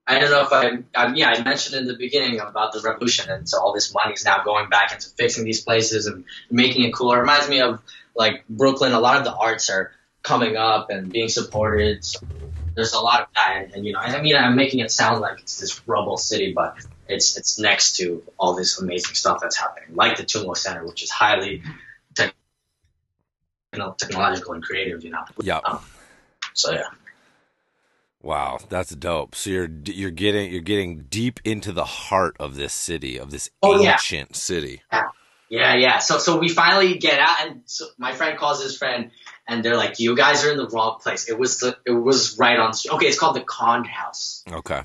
[0.06, 3.30] I don't know if I, I, yeah, I mentioned in the beginning about the revolution,
[3.30, 6.84] and so all this money is now going back into fixing these places and making
[6.84, 7.16] it cooler.
[7.18, 7.80] It reminds me of
[8.14, 8.92] like Brooklyn.
[8.92, 9.92] A lot of the arts are
[10.26, 12.04] coming up and being supported.
[12.04, 12.18] So
[12.74, 15.40] there's a lot of that, and, you know, I mean, I'm making it sound like
[15.40, 16.76] it's this rubble city, but
[17.08, 21.02] it's it's next to all this amazing stuff that's happening, like the Tumo Center, which
[21.02, 21.62] is highly
[22.14, 22.34] tech,
[23.72, 25.04] you know, technological and creative.
[25.04, 25.58] You know, yeah.
[25.64, 25.78] Um,
[26.52, 26.82] so yeah.
[28.20, 29.36] Wow, that's dope.
[29.36, 33.48] So you're you're getting you're getting deep into the heart of this city, of this
[33.62, 33.92] Oh, yeah.
[33.92, 34.82] ancient city.
[35.48, 35.98] Yeah, yeah.
[36.00, 39.12] So so we finally get out, and so my friend calls his friend,
[39.48, 41.28] and they're like, "You guys are in the wrong place.
[41.28, 42.72] It was the, it was right on.
[42.92, 44.82] Okay, it's called the Kond House, Okay.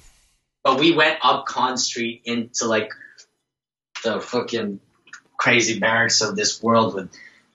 [0.63, 2.91] but we went up Kond Street into like
[4.03, 4.79] the fucking
[5.37, 7.09] crazy barracks of this world with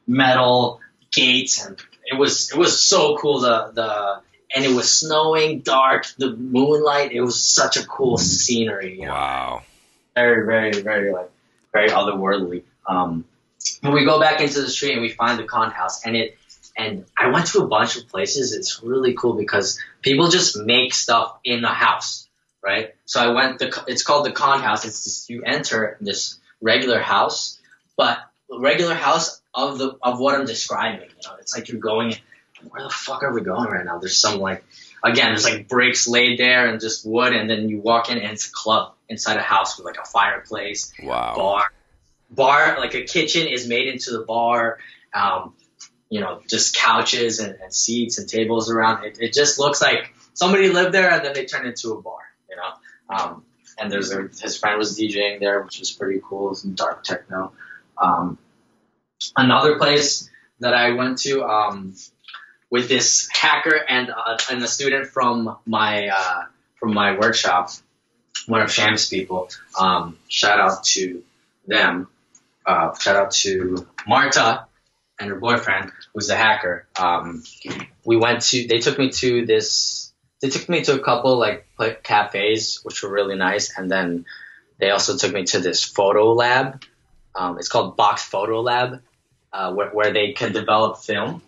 [0.06, 0.80] metal
[1.12, 3.40] gates, and it was it was so cool.
[3.40, 4.20] The the
[4.54, 7.12] and it was snowing, dark, the moonlight.
[7.12, 9.00] It was such a cool scenery.
[9.00, 9.12] You know?
[9.12, 9.62] Wow.
[10.14, 11.30] very, very, very like
[11.72, 12.62] very otherworldly.
[12.88, 13.24] Um,
[13.80, 16.38] when we go back into the street and we find the Kond House, and it
[16.76, 18.52] and I went to a bunch of places.
[18.52, 22.28] It's really cool because people just make stuff in the house,
[22.62, 22.94] right?
[23.06, 23.58] So I went.
[23.58, 24.84] The it's called the Kond House.
[24.84, 27.58] It's just you enter this regular house,
[27.96, 28.18] but
[28.50, 31.08] regular house of the of what I'm describing.
[31.08, 32.14] You know, it's like you're going.
[32.70, 33.98] Where the fuck are we going right now?
[33.98, 34.64] There's some like
[35.04, 38.32] again, there's like bricks laid there and just wood, and then you walk in and
[38.32, 41.34] it's a club inside a house with like a fireplace, Wow.
[41.36, 41.64] bar,
[42.30, 44.78] bar like a kitchen is made into the bar.
[45.14, 45.54] Um,
[46.08, 49.04] you know, just couches and, and seats and tables around.
[49.04, 52.18] It, it just looks like somebody lived there and then they turned into a bar.
[52.48, 53.44] You know, um,
[53.78, 56.54] and there's a, his friend was DJing there, which was pretty cool.
[56.54, 57.52] Some dark techno.
[58.00, 58.38] Um,
[59.36, 61.94] another place that I went to um,
[62.70, 66.42] with this hacker and uh, and a student from my uh,
[66.76, 67.70] from my workshop,
[68.46, 69.48] one of Sham's people.
[69.78, 71.22] Um, shout out to
[71.66, 72.08] them.
[72.64, 74.65] Uh, shout out to Marta
[75.18, 76.86] and her boyfriend, who's a hacker.
[76.98, 77.42] Um,
[78.04, 78.66] we went to.
[78.66, 80.12] They took me to this.
[80.42, 81.66] They took me to a couple like
[82.02, 84.26] cafes, which were really nice, and then
[84.78, 86.82] they also took me to this photo lab.
[87.34, 89.02] Um, it's called Box Photo Lab,
[89.52, 91.42] uh, where, where they can develop film,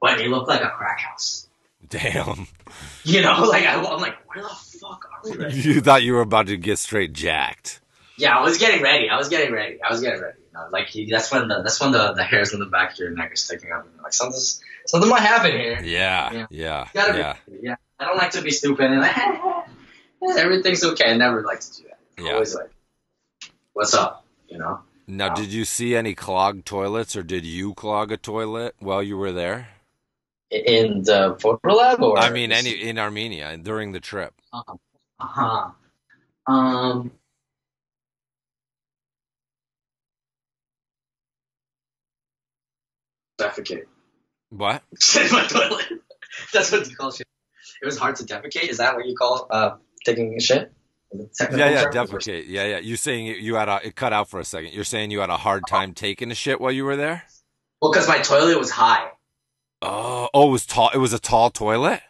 [0.00, 1.46] but it looked like a crack house.
[1.88, 2.46] Damn.
[3.04, 5.36] You know, like I, I'm like, where the fuck are we?
[5.36, 5.54] Right?
[5.64, 7.80] You thought you were about to get straight jacked.
[8.16, 9.10] Yeah, I was getting ready.
[9.10, 9.80] I was getting ready.
[9.82, 10.38] I was getting ready.
[10.54, 12.98] Know, like he, that's when the that's when the, the hairs on the back of
[12.98, 13.84] your neck are sticking up.
[13.92, 15.80] And like something's something might happen here.
[15.82, 16.32] Yeah.
[16.32, 16.46] Yeah.
[16.50, 16.80] Yeah.
[16.84, 17.36] You gotta Yeah.
[17.46, 17.74] be, yeah.
[17.98, 19.16] I don't like to be stupid and like
[20.38, 21.10] everything's okay.
[21.10, 21.98] I never like to do that.
[22.18, 22.32] I'm Yeah.
[22.34, 22.70] Always like,
[23.72, 24.24] what's up?
[24.48, 24.80] You know.
[25.06, 25.34] Now, Wow.
[25.34, 29.32] did you see any clogged toilets, or did you clog a toilet while you were
[29.32, 29.68] there?
[30.50, 34.32] In the photo lab, or I mean, any in Armenia during the trip.
[34.52, 34.62] Uh
[35.18, 35.70] huh.
[36.46, 37.10] Um.
[43.38, 43.84] Defecate.
[44.50, 44.82] What?
[45.20, 45.84] in my toilet.
[46.52, 47.26] That's what you call shit.
[47.82, 48.68] It was hard to defecate.
[48.68, 50.72] Is that what you call uh taking a shit?
[51.12, 52.44] Yeah, yeah, defecate.
[52.48, 52.78] Yeah, yeah.
[52.78, 54.72] You're saying you- had a it cut out for a second.
[54.72, 57.24] You're saying you had a hard time taking a shit while you were there?
[57.80, 59.10] Well, because my toilet was high.
[59.82, 60.90] Oh, oh, it was tall.
[60.94, 62.00] It was a tall toilet.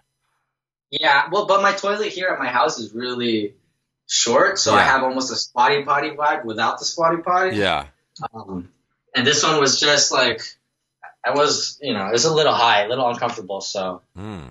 [0.90, 1.28] Yeah.
[1.30, 3.54] Well, but my toilet here at my house is really
[4.06, 7.56] short, so I have almost a squatty potty vibe without the squatty potty.
[7.56, 7.86] Yeah.
[8.32, 8.68] Um,
[9.14, 10.40] and this one was just like,
[11.26, 13.60] I was, you know, it was a little high, a little uncomfortable.
[13.60, 14.48] So Hmm.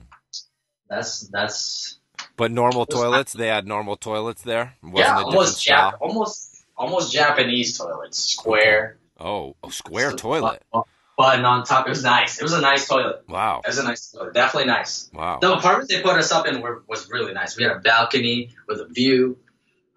[0.89, 1.99] that's that's
[2.36, 4.75] But normal toilets, they had normal toilets there.
[4.81, 5.65] Wasn't yeah, almost?
[5.67, 10.63] Jap- almost almost Japanese toilets, square, Oh, a square So- toilet.
[10.73, 10.81] bu-
[11.15, 11.86] button on top.
[11.86, 12.39] It was nice.
[12.39, 13.23] It was a nice toilet.
[13.29, 13.62] Wow.
[13.63, 14.33] It was a nice toilet.
[14.33, 15.12] Definitely nice.
[15.13, 15.38] Wow.
[15.39, 17.55] The apartment they put us up in were, was really nice.
[17.55, 19.38] We had a balcony with a view,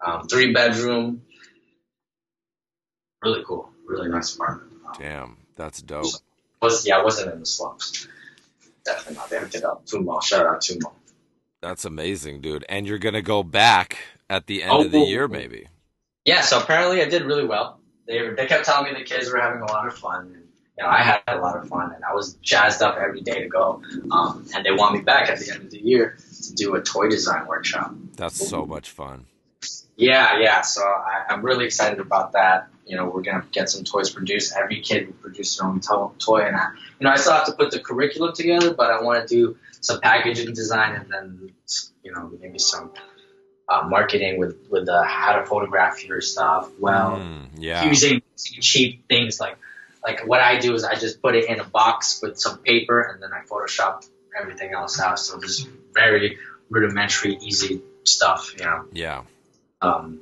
[0.05, 1.23] um, three bedroom.
[3.23, 3.71] Really cool.
[3.87, 4.71] Really nice apartment.
[4.99, 6.05] Damn, that's dope.
[6.61, 8.07] Was yeah, I wasn't in the slums.
[8.83, 9.29] Definitely not.
[9.51, 9.85] They up.
[9.85, 10.23] Tumo.
[10.23, 10.91] Shout out Tumo.
[11.61, 12.65] That's amazing, dude.
[12.69, 13.97] And you're gonna go back
[14.29, 15.67] at the end Oh, of the oh, year, maybe.
[16.25, 17.79] Yeah, so apparently I did really well.
[18.05, 20.33] They they kept telling me the kids were having a lot of fun.
[20.33, 23.21] And, you know, I had a lot of fun, and I was jazzed up every
[23.21, 23.81] day to go.
[24.11, 26.81] Um, and they want me back at the end of the year to do a
[26.81, 27.93] toy design workshop.
[28.15, 29.25] That's so much fun.
[29.95, 30.61] Yeah, yeah.
[30.61, 32.67] So I, I'm really excited about that.
[32.87, 34.53] You know, we're gonna get some toys produced.
[34.55, 36.67] Every kid will produce their own to- toy, and I,
[36.99, 39.57] you know, I still have to put the curriculum together, but I want to do
[39.81, 41.51] some packaging design and then,
[42.03, 42.91] you know, maybe some
[43.69, 47.83] uh, marketing with with the how to photograph your stuff well, Mm, yeah.
[47.85, 49.57] using cheap things like
[50.05, 53.01] like what I do is I just put it in a box with some paper
[53.01, 54.07] and then I Photoshop
[54.39, 55.19] everything else out.
[55.19, 56.37] So just very
[56.69, 58.53] rudimentary, easy stuff.
[58.57, 59.23] You know Yeah.
[59.81, 60.21] um,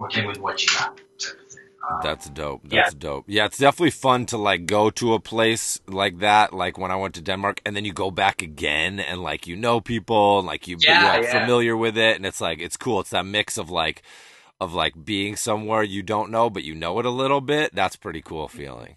[0.00, 0.96] working with what you got.
[0.96, 1.64] type of thing.
[1.88, 2.62] Um, That's dope.
[2.64, 2.82] Yeah.
[2.82, 3.24] That's dope.
[3.26, 6.96] Yeah, it's definitely fun to like go to a place like that, like when I
[6.96, 10.46] went to Denmark, and then you go back again, and like you know people, and
[10.46, 11.40] like you, Yeah, you're like, yeah.
[11.40, 13.00] familiar with it, and it's like it's cool.
[13.00, 14.02] It's that mix of like,
[14.60, 17.74] of like being somewhere you don't know, but you know it a little bit.
[17.74, 18.96] That's pretty cool feeling.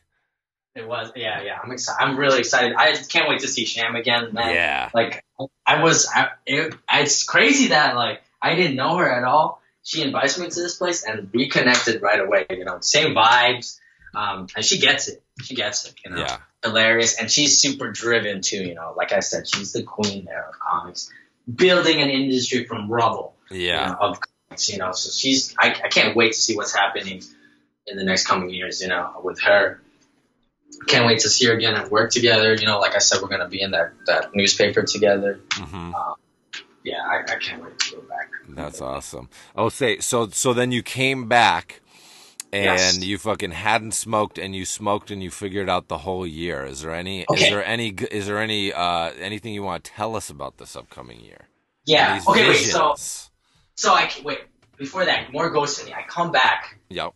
[0.75, 1.59] it was, yeah, yeah.
[1.63, 2.03] I'm excited.
[2.03, 2.75] I'm really excited.
[2.75, 4.53] I can't wait to see Sham again, man.
[4.53, 4.89] Yeah.
[4.93, 5.23] Like
[5.65, 9.61] I was, I, it, it's crazy that like I didn't know her at all.
[9.83, 12.45] She invites me to this place and we connected right away.
[12.49, 13.79] You know, same vibes.
[14.15, 15.23] Um, and she gets it.
[15.41, 15.95] She gets it.
[16.05, 16.37] You know, Yeah.
[16.63, 18.63] hilarious, and she's super driven too.
[18.63, 21.11] You know, like I said, she's the queen there of comics,
[21.53, 23.35] building an industry from rubble.
[23.51, 23.87] you Yeah.
[23.87, 24.91] know, of comics, you know.
[24.93, 27.21] So she's I, I can't wait to see what's happening
[27.87, 29.81] in the next coming years, you know, with her.
[30.87, 32.53] Can't wait to see her again and work together.
[32.53, 35.39] You know, like I said, we're gonna be in that, that newspaper together.
[35.53, 35.91] hmm
[36.83, 38.29] Yeah, I, I can't wait to go back.
[38.49, 39.29] That's awesome.
[39.55, 40.27] Oh, say so.
[40.29, 41.81] So then you came back,
[42.51, 43.03] and Yes.
[43.03, 46.65] you fucking hadn't smoked, and you smoked, and you figured out the whole year.
[46.65, 47.21] Is there any?
[47.33, 47.89] Is there any?
[47.89, 48.73] Is there any?
[48.73, 51.47] Uh, anything you want to tell us about this upcoming year?
[51.85, 52.19] Yeah.
[52.27, 52.49] Okay.
[52.49, 52.55] Wait.
[52.57, 52.95] So
[53.75, 54.39] so I wait
[54.77, 55.93] before that more ghosting.
[55.93, 56.79] I come back.
[56.89, 57.13] Yep.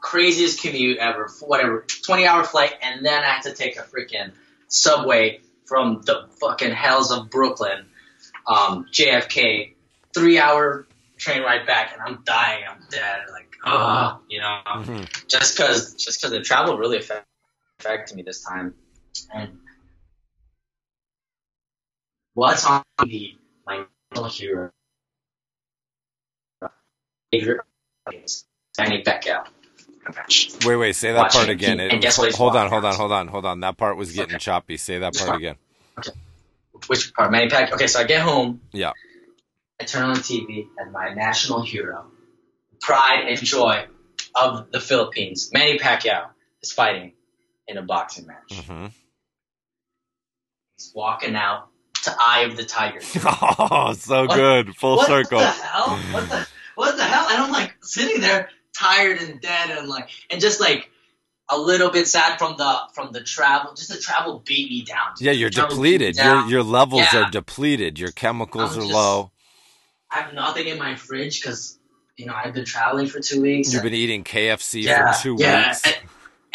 [0.00, 4.32] craziest commute ever, whatever, 20 hour flight, and then I had to take a freaking
[4.68, 7.86] subway from the fucking hells of Brooklyn,
[8.46, 9.74] um, JFK,
[10.14, 10.86] three hour
[11.18, 15.28] train ride back, and I'm dying, I'm dead, like, ah, you know, Mhm.
[15.28, 17.26] just cause, just cause the travel really affect,
[17.80, 18.74] affected me this time,
[19.32, 19.58] and
[22.34, 23.86] what's on the my
[24.28, 24.70] hero?
[28.76, 29.46] Danny Pacquiao.
[30.64, 30.92] Wait, wait.
[30.96, 31.80] Say that part again.
[31.80, 33.60] It- and guess what hold on, hold on, hold on, hold on.
[33.60, 34.38] That part was getting Okay.
[34.38, 34.76] choppy.
[34.76, 35.38] Say that part part?
[35.38, 35.56] again.
[36.88, 37.30] Which part?
[37.30, 37.72] Manny Pacquiao.
[37.74, 38.60] Okay, so I get home.
[38.72, 38.92] Yeah.
[39.80, 42.06] I turn on the TV, and my national hero,
[42.80, 43.86] pride and joy
[44.34, 46.26] of the Philippines, Manny Pacquiao,
[46.62, 47.12] is fighting
[47.68, 48.64] in a boxing match.
[48.66, 48.86] hmm
[50.78, 51.68] He's walking out
[52.04, 53.00] to Eye of the Tiger.
[53.24, 54.76] Oh, so What- good.
[54.76, 55.38] Full what circle.
[55.40, 55.96] the hell?
[56.12, 57.26] What the what the hell?
[57.28, 60.90] And I'm like sitting there, tired and dead, and like, and just like
[61.52, 63.74] a little bit sad from the from the travel.
[63.74, 65.12] Just the travel beat me down.
[65.18, 66.16] Yeah, you're Travel beat me depleted.
[66.16, 67.24] Your your levels Yeah.
[67.26, 67.98] are depleted.
[67.98, 69.30] Your chemicals I'm are just- low.
[70.10, 71.78] I have nothing in my fridge because
[72.16, 73.72] you know I've been traveling for two weeks.
[73.72, 75.68] You've been eating KFC yeah, for two yeah.
[75.68, 75.82] weeks.
[75.86, 75.96] And,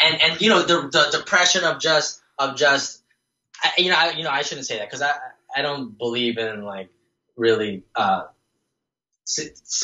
[0.00, 3.02] and and you know the the depression of just of just
[3.62, 5.12] I, you know I you know I shouldn't say that because I
[5.54, 6.90] I don't believe in like
[7.36, 8.24] really uh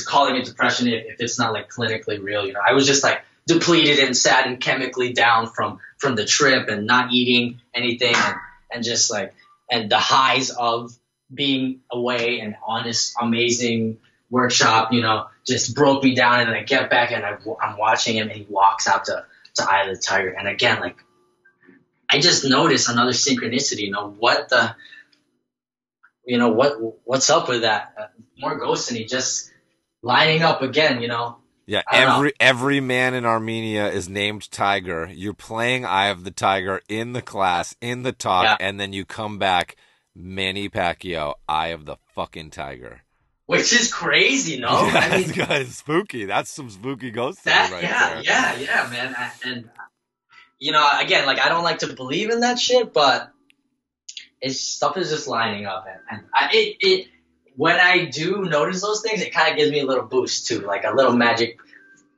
[0.07, 2.47] calling it depression if, if it's not like clinically real.
[2.47, 6.25] You know I was just like depleted and sad and chemically down from from the
[6.25, 8.37] trip and not eating anything and,
[8.73, 9.35] and just like
[9.71, 10.97] and the highs of
[11.33, 13.99] being away and on this amazing
[14.31, 16.41] workshop, you know, just broke me down.
[16.41, 19.25] And then I get back and I, I'm watching him and he walks out to,
[19.55, 20.31] to Eye of the Tiger.
[20.31, 20.97] And again, like,
[22.11, 24.75] I just noticed another synchronicity, you know, what the,
[26.27, 27.95] you know, what, what's up with that?
[27.99, 28.07] Uh,
[28.39, 29.53] more ghosts and he just
[30.03, 31.39] lining up again, you know.
[31.67, 32.17] Yeah, don't know.
[32.17, 35.09] every every man in Armenia is named Tiger.
[35.13, 38.57] You're playing Eye of the Tiger in the class, in the talk, Yeah.
[38.61, 39.77] and then you come back,
[40.15, 43.01] Manny Pacquiao, Eye of the fucking Tiger.
[43.47, 44.69] Which is crazy, no?
[44.87, 46.25] yeah, I mean, that's spooky.
[46.25, 48.23] That's some spooky ghost That right yeah, there.
[48.23, 49.15] yeah, yeah, man.
[49.17, 49.71] I, and
[50.59, 53.31] you know, again, like I don't like to believe in that shit, but
[54.41, 57.09] it's stuff is just lining up, and, and I, it it
[57.57, 60.61] when I do notice those things, it kind of gives me a little boost too,
[60.61, 61.59] like a little magic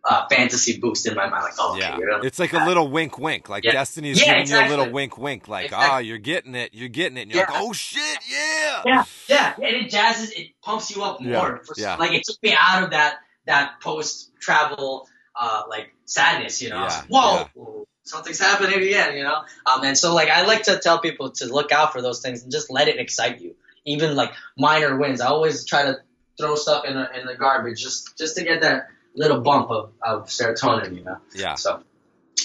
[0.08, 2.64] uh, fantasy boost in my mind, like oh, okay, Yeah, you're gonna- it's like a
[2.64, 3.48] little wink, wink.
[3.48, 3.72] Like Yeah.
[3.72, 5.48] Destiny's Yeah, giving you a little wink, wink.
[5.48, 5.88] Like, Exactly.
[5.90, 7.22] ah, you're getting it, you're getting it.
[7.22, 7.50] And you're Yeah.
[7.52, 8.82] like, oh shit, yeah.
[8.86, 11.60] yeah, yeah, and it jazzes, it pumps you up more.
[11.66, 11.96] For, yeah.
[11.96, 16.76] Like it took me out of that that post travel uh, like sadness, you know.
[16.78, 19.42] I was Yeah, like, Whoa, something's happening again, you know.
[19.66, 22.44] Um, and so like I like to tell people to look out for those things
[22.44, 25.20] and just let it excite you, even like minor wins.
[25.20, 25.98] I always try to
[26.38, 29.92] throw stuff in the, in the garbage just just to get that little bump of,
[30.02, 31.18] of serotonin, you know.
[31.34, 31.54] Yeah.
[31.54, 31.82] So,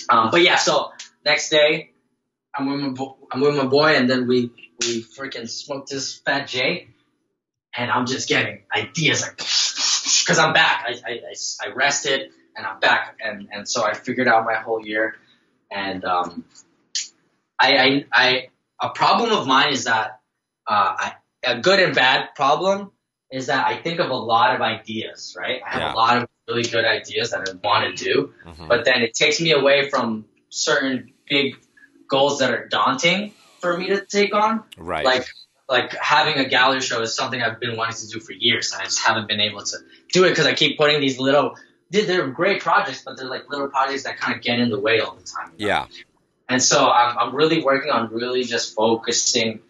[0.09, 0.91] um, but yeah, so
[1.25, 1.91] next day,
[2.55, 6.15] I'm with my bo- I'm with my boy, and then we we freaking smoked this
[6.15, 6.87] fat J,
[7.75, 10.85] and I'm just getting ideas like because I'm back.
[10.87, 14.55] I, I, I, I rested and I'm back, and and so I figured out my
[14.55, 15.15] whole year,
[15.69, 16.45] and um,
[17.59, 18.47] I I, I
[18.81, 20.19] a problem of mine is that
[20.67, 22.91] uh, I, a good and bad problem
[23.31, 25.61] is that I think of a lot of ideas, right?
[25.65, 25.93] I have Yeah.
[25.93, 28.67] a lot of really good ideas that I want to do, Mhm.
[28.67, 31.55] but then it takes me away from certain big
[32.09, 34.63] goals that are daunting for me to take on.
[34.77, 35.05] Right.
[35.05, 35.27] Like
[35.69, 38.81] like having a gallery show is something I've been wanting to do for years, and
[38.81, 39.77] I just haven't been able to
[40.11, 41.55] do it because I keep putting these little.
[41.91, 44.99] They're great projects, but they're like little projects that kind of get in the way
[44.99, 45.53] all the time.
[45.57, 45.73] you know?
[45.73, 45.85] yeah.
[46.49, 49.61] And so I'm, I'm really working on really just focusing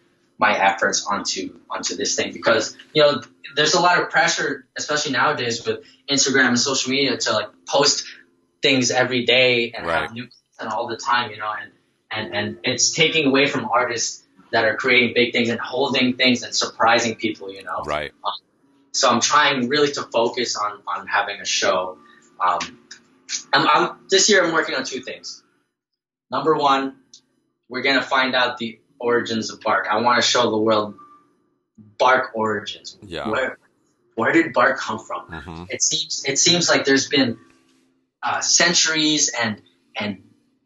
[0.42, 3.22] my efforts onto onto this thing because you know
[3.54, 8.04] there's a lot of pressure, especially nowadays with Instagram and social media, to like post
[8.60, 10.02] things every day and Right.
[10.02, 10.26] have new
[10.56, 11.70] content all the time, you know, and
[12.10, 16.42] and and it's taking away from artists that are creating big things and holding things
[16.42, 17.84] and surprising people, you know.
[17.86, 18.10] Right.
[18.90, 21.98] So I'm trying really to focus on on having a show.
[22.44, 22.60] Um,
[23.54, 25.42] I'm, I'm this year I'm working on two things.
[26.32, 26.96] Number one,
[27.68, 29.86] we're gonna find out the origins of Barc.
[29.90, 30.94] I want to show the world
[31.98, 32.96] Barc origins.
[33.02, 33.28] Yeah.
[33.28, 33.58] Where
[34.14, 35.22] where did Barc come from?
[35.26, 37.38] hmm It seems it seems like there's been
[38.22, 39.60] uh, centuries and
[39.96, 40.22] and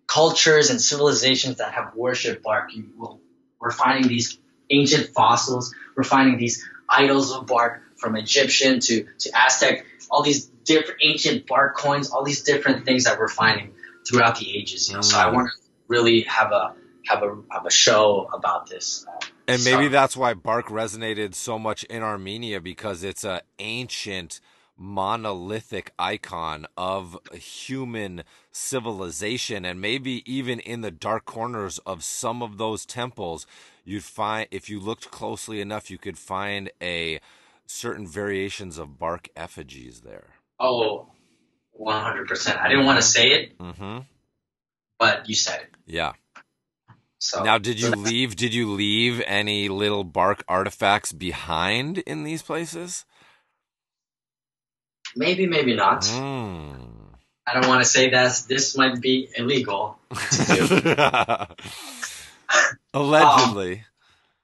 [0.06, 2.74] cultures and civilizations that have worshipped Barc.
[2.74, 3.20] You
[3.60, 4.38] we're finding these
[4.70, 5.74] ancient fossils.
[5.96, 9.86] We're finding these idols of Barc from Egyptian to to Aztec.
[10.10, 12.10] All these different ancient Barc coins.
[12.10, 13.72] All these different things that we're finding
[14.08, 14.88] throughout the ages.
[14.88, 15.34] You know, so I Mm.
[15.34, 15.54] want to
[15.88, 16.74] really have a
[17.06, 19.06] have a have a show about this.
[19.06, 23.42] Uh, And maybe so- that's why Barc resonated so much in Armenia because it's a
[23.58, 24.40] ancient
[24.78, 32.58] monolithic icon of human civilization and maybe even in the dark corners of some of
[32.58, 33.46] those temples
[33.86, 37.18] you'd find if you looked closely enough you could find a
[37.66, 40.28] certain variations of Barc effigies there.
[40.60, 41.08] oh,
[41.80, 42.56] 100%.
[42.58, 43.98] I didn't want to say it, mm-hmm.
[44.98, 45.68] but you said it.
[45.86, 46.12] Yeah.
[47.26, 52.40] So Now did you leave did you leave any little barc artifacts behind in these
[52.40, 53.04] places?
[55.16, 56.02] Maybe, maybe not.
[56.02, 56.76] Mm.
[57.44, 59.98] I don't want to say that this might be illegal,
[62.94, 63.84] Allegedly.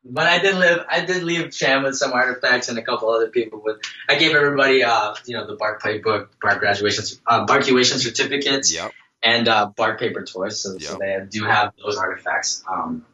[0.04, 0.84] but I did live.
[0.88, 3.78] I did leave Cham with some artifacts and a couple other people with.
[4.08, 8.92] I gave everybody, uh, you know, the Barc Playbook, Barc graduation, uh, Barkuation certificates, yep.
[9.22, 10.60] And uh, Barc paper toys.
[10.60, 12.64] So, so they do have those artifacts.
[12.68, 13.04] Um,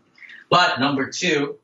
[0.50, 1.58] but number two,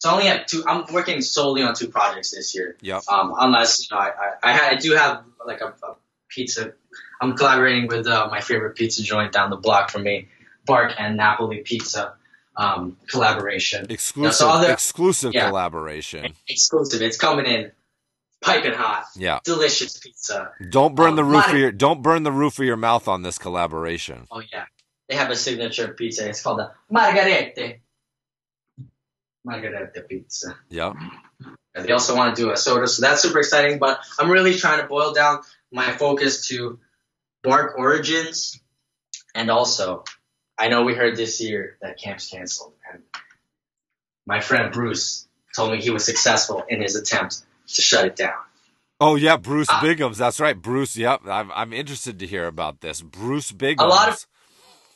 [0.00, 0.64] so I only have two.
[0.66, 2.76] I'm working solely on two projects this year.
[2.80, 3.02] Yep.
[3.08, 4.10] Um, unless you know, I
[4.42, 5.94] I, I, do have like a, a
[6.28, 6.72] pizza.
[7.20, 10.26] I'm collaborating with uh, my favorite pizza joint down the block from me,
[10.66, 12.14] Barc and Napoli Pizza
[12.56, 13.86] um, collaboration.
[13.90, 15.48] Exclusive so other- exclusive yeah.
[15.48, 16.34] collaboration.
[16.48, 17.00] Exclusive.
[17.00, 17.72] It's coming in
[18.42, 19.38] piping hot, Yeah.
[19.44, 20.52] delicious pizza.
[20.70, 23.22] Don't burn Um, the roof of your don't burn the roof of your mouth on
[23.22, 24.26] this collaboration.
[24.30, 24.66] Oh yeah,
[25.08, 26.28] they have a signature pizza.
[26.28, 27.80] It's called the Margarete.
[29.44, 30.56] Margarete pizza.
[30.68, 30.92] Yeah.
[31.74, 33.78] And they also want to do a soda, so that's super exciting.
[33.78, 35.40] But I'm really trying to boil down
[35.72, 36.78] my focus to
[37.42, 38.60] Barc Origins,
[39.34, 40.04] and also,
[40.58, 43.02] I know we heard this year that camp's canceled, and
[44.26, 45.26] my friend Bruce
[45.56, 47.40] told me he was successful in his attempt
[47.72, 48.34] to shut it down.
[49.00, 49.80] Oh yeah, Bruce Ah.
[49.82, 50.16] Biggums.
[50.16, 50.96] That's right, Bruce.
[50.96, 51.22] Yep.
[51.26, 53.02] I'm I'm interested to hear about this.
[53.02, 53.84] Bruce Biggums.
[53.84, 54.26] A lot of-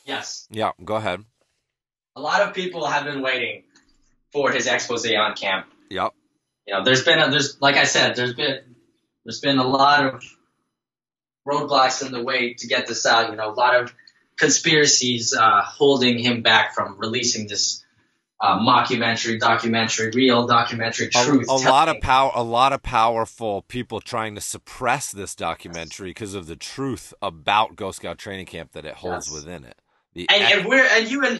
[0.05, 0.71] Yes, Yeah.
[0.85, 1.25] Go ahead.
[2.15, 3.63] a lot of people have been waiting
[4.31, 5.65] for his expose on camp.
[5.89, 6.13] Yep.
[6.65, 8.59] You know, there's been a, there's like I said, there's been
[9.25, 10.23] there's been a lot of
[11.47, 13.29] roadblocks in the way to get this out.
[13.31, 13.93] You know, a lot of
[14.37, 17.83] conspiracies uh, holding him back from releasing this
[18.39, 21.47] uh, mockumentary, documentary, real documentary, truth.
[21.49, 26.35] a lot of power, a lot of powerful people trying to suppress this documentary because
[26.35, 29.33] of the truth about Ghostscout training camp that it holds Yes.
[29.33, 29.75] within it.
[30.13, 31.39] The and, and we're and you and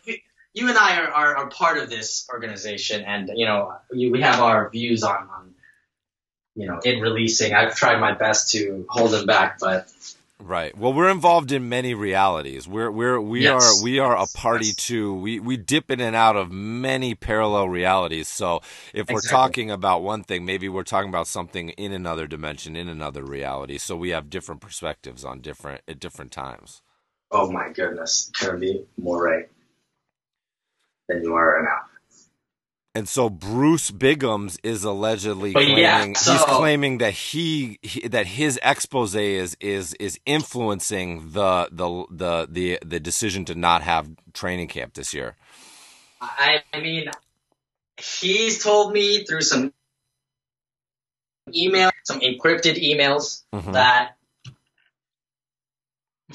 [0.53, 4.39] you and I are, are, are part of this organization, and you know we have
[4.39, 5.53] our views on, on
[6.55, 7.53] you know it releasing.
[7.53, 9.87] I've tried my best to hold them back, but
[10.39, 10.77] Right.
[10.77, 12.67] Well, we're involved in many realities.
[12.67, 13.49] We're we're we Yes.
[13.49, 14.75] are we are a party Yes.
[14.87, 18.27] to we we dip in and out of many parallel realities.
[18.27, 18.61] So
[18.93, 22.87] if we're talking about one thing, maybe we're talking about something in another dimension, in
[22.89, 23.79] another reality.
[23.79, 26.83] So we have different perspectives on different at different times.
[27.31, 28.31] oh my goodness,
[28.97, 29.49] more right
[31.09, 31.96] than you are right now.
[32.95, 38.25] And so Bruce Biggums is allegedly But claiming yeah, he's claiming that he, he that
[38.25, 44.09] his expose is is is influencing the the the the the decision to not have
[44.33, 45.35] training camp this year.
[46.19, 47.11] I, I mean,
[47.97, 49.73] he's told me through some
[51.53, 53.73] email, some encrypted emails Mhm.
[53.73, 54.17] that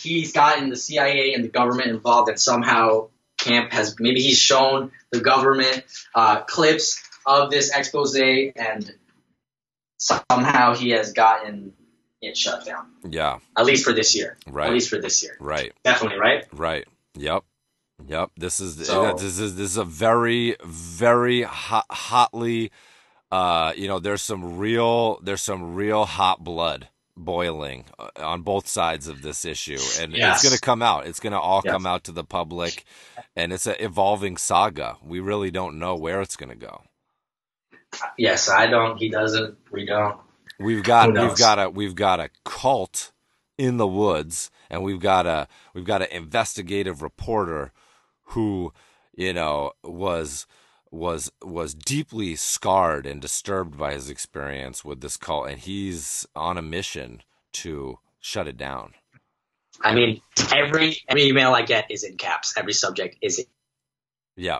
[0.00, 3.08] he's gotten the CIA and the government involved, and somehow
[3.42, 8.90] Camp has maybe he's shown the government uh, clips of this expose, and
[9.98, 11.72] somehow he has gotten
[12.20, 12.86] it shut down.
[13.08, 14.38] Yeah, At least for this year.
[14.46, 14.68] Right.
[14.68, 15.36] At least for this year.
[15.40, 16.44] right, Definitely, right?
[16.52, 16.86] right.
[17.16, 17.42] Yep,
[18.06, 18.30] yep.
[18.36, 22.70] This is So- this is this is a very very hot, hotly.
[23.32, 28.66] Uh, you know, there's some real there's some real hot blood boiling uh, on both
[28.66, 30.36] sides of this issue, and Yes.
[30.36, 31.06] it's going to come out.
[31.06, 31.72] It's going to all Yes.
[31.72, 32.84] come out to the public,
[33.36, 34.96] and it's an evolving saga.
[35.04, 36.82] We really don't know where it's going to go.
[38.16, 38.96] Yes, I don't.
[38.98, 39.56] He doesn't.
[39.70, 40.18] We don't.
[40.58, 43.12] We've got we've got a we've got a cult
[43.58, 47.72] in the woods, and we've got a we've got an investigative reporter
[48.26, 48.72] who
[49.14, 50.46] you know was
[50.92, 56.58] was was deeply scarred and disturbed by his experience with this cult, and he's on
[56.58, 57.22] a mission
[57.54, 58.92] to shut it down.
[59.80, 60.20] I mean,
[60.54, 62.54] every every email I get is in caps.
[62.56, 63.44] Every subject is
[64.36, 64.58] Yeah,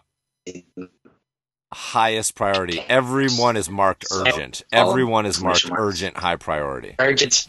[1.73, 2.81] highest priority.
[2.89, 4.63] Everyone is marked urgent.
[4.73, 6.97] Everyone is marked urgent, high priority.
[6.99, 7.47] urgent.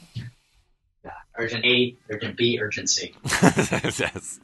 [1.36, 3.16] Urgent A, urgent B, urgency.
[3.24, 4.40] Yes.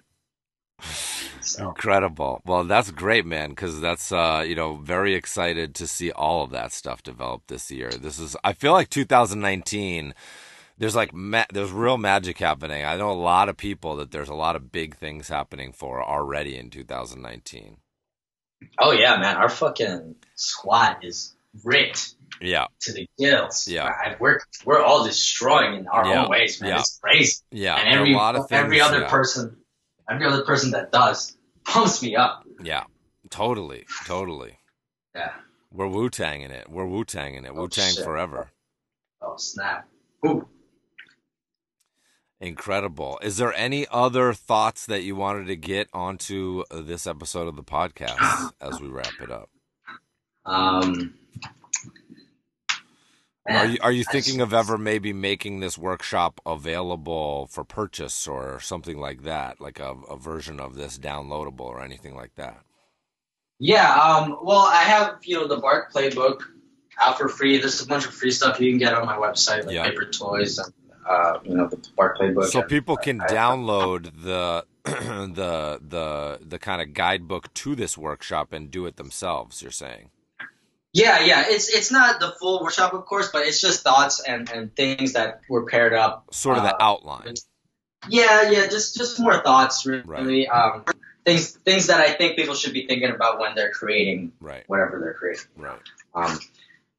[1.42, 2.42] So Incredible.
[2.46, 6.52] Well, that's great, man, because that's uh, you know very excited to see all of
[6.52, 7.90] that stuff develop this year.
[7.92, 10.14] This is I feel like 2019.
[10.78, 12.86] there's like ma- there's real magic happening.
[12.86, 16.04] I know a lot of people that there's a lot of big things happening for
[16.04, 17.78] already in 2019.
[18.80, 23.68] Oh yeah, man, our fucking squad is ripped Yeah, to the gills.
[23.68, 23.86] Yeah.
[23.86, 26.24] I, we're we're all destroying in our Yeah.
[26.24, 26.72] own ways, man.
[26.72, 26.80] Yeah.
[26.80, 27.42] It's crazy.
[27.52, 27.76] yeah.
[27.76, 29.10] and every a lot of things, every other yeah.
[29.10, 29.58] person,
[30.10, 32.44] every other person that does pumps me up.
[32.62, 32.84] Yeah,
[33.30, 34.58] totally, totally.
[35.16, 35.32] Yeah.
[35.72, 36.70] We're Wu Tanging it.
[36.70, 37.52] We're Wu Tanging it.
[37.54, 38.50] Oh, Wu Tang forever.
[39.22, 39.88] Oh snap!
[40.26, 40.48] Ooh.
[42.42, 43.20] Incredible.
[43.22, 47.64] Is there any other thoughts that you wanted to get onto this episode of the
[47.64, 49.50] podcast as we wrap it up?
[50.46, 51.16] Um.
[53.50, 58.60] Are you are you thinking of ever maybe making this workshop available for purchase or
[58.60, 62.62] something like that, like a, a version of this downloadable or anything like that?
[63.60, 63.94] Yeah.
[63.94, 64.38] Um.
[64.44, 66.42] Well, I have you know the Barc playbook
[67.02, 67.58] out for free.
[67.58, 69.84] There's a bunch of free stuff you can get on my website, like Yeah.
[69.90, 70.74] paper toys and
[71.10, 72.46] uh, you know the Barc playbook.
[72.46, 77.98] So and- people can I- download the the the the kind of guidebook to this
[77.98, 79.62] workshop and do it themselves.
[79.62, 80.12] You're saying?
[80.94, 81.44] Yeah, yeah.
[81.48, 85.14] It's it's not the full workshop, of course, but it's just thoughts and, and things
[85.14, 86.34] that were paired up.
[86.34, 87.36] Sort of the Uh, outline.
[88.08, 88.68] Yeah, yeah.
[88.68, 90.48] Just just more thoughts, really.
[90.48, 90.86] Um,
[91.26, 94.64] things things that I think people should be thinking about when they're creating Right.
[94.68, 95.46] whatever they're creating.
[95.58, 95.80] Right.
[96.16, 96.40] Um,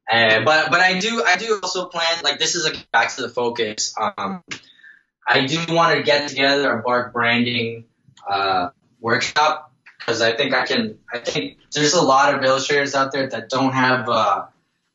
[0.09, 3.23] and, but but I do I do also plan like this is a back to
[3.23, 3.95] the focus.
[3.99, 4.45] Um,
[5.27, 7.87] I do want to get together a Barc branding
[8.29, 8.71] uh,
[9.01, 9.70] workshop
[10.11, 10.99] because I think I can.
[11.13, 14.47] I think there's a lot of illustrators out there that don't have uh,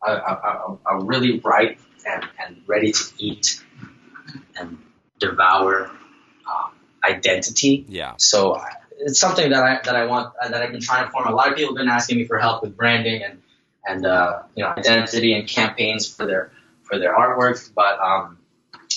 [0.06, 3.64] a, a, a, really ripe and, and ready to eat
[4.60, 4.78] and
[5.18, 7.86] devour um, identity.
[7.88, 8.16] Yeah.
[8.18, 11.12] So I- it's something that I that I want uh, that I've been trying to
[11.12, 11.28] form.
[11.28, 13.42] A lot of people have been asking me for help with branding and
[13.86, 16.52] and uh, you know identity and campaigns for their
[16.84, 17.72] for their artwork.
[17.74, 18.38] But um,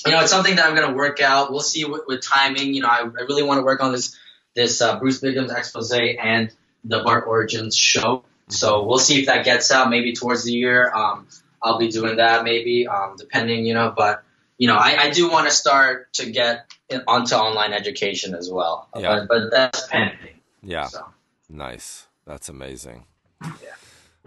[0.07, 1.51] you know, it's something that I'm going to work out.
[1.51, 2.75] We'll see with, with timing.
[2.75, 4.17] You know, I, I really want to work on this
[4.59, 6.53] this uh, Bruce Biggums expose and
[6.85, 8.25] the Barc Origins show.
[8.49, 10.91] So we'll see if that gets out maybe towards the year.
[10.93, 11.29] Um,
[11.63, 13.95] I'll be doing that maybe, um, depending, you know.
[13.97, 14.25] But
[14.57, 18.51] you know, I, I do want to start to get in, onto online education as
[18.51, 18.89] well.
[18.97, 19.21] Yeah.
[19.21, 20.41] But, but that's pending.
[20.63, 20.87] Yeah.
[20.87, 21.05] So
[21.49, 22.09] Nice.
[22.27, 23.05] That's amazing.
[23.43, 23.75] Yeah.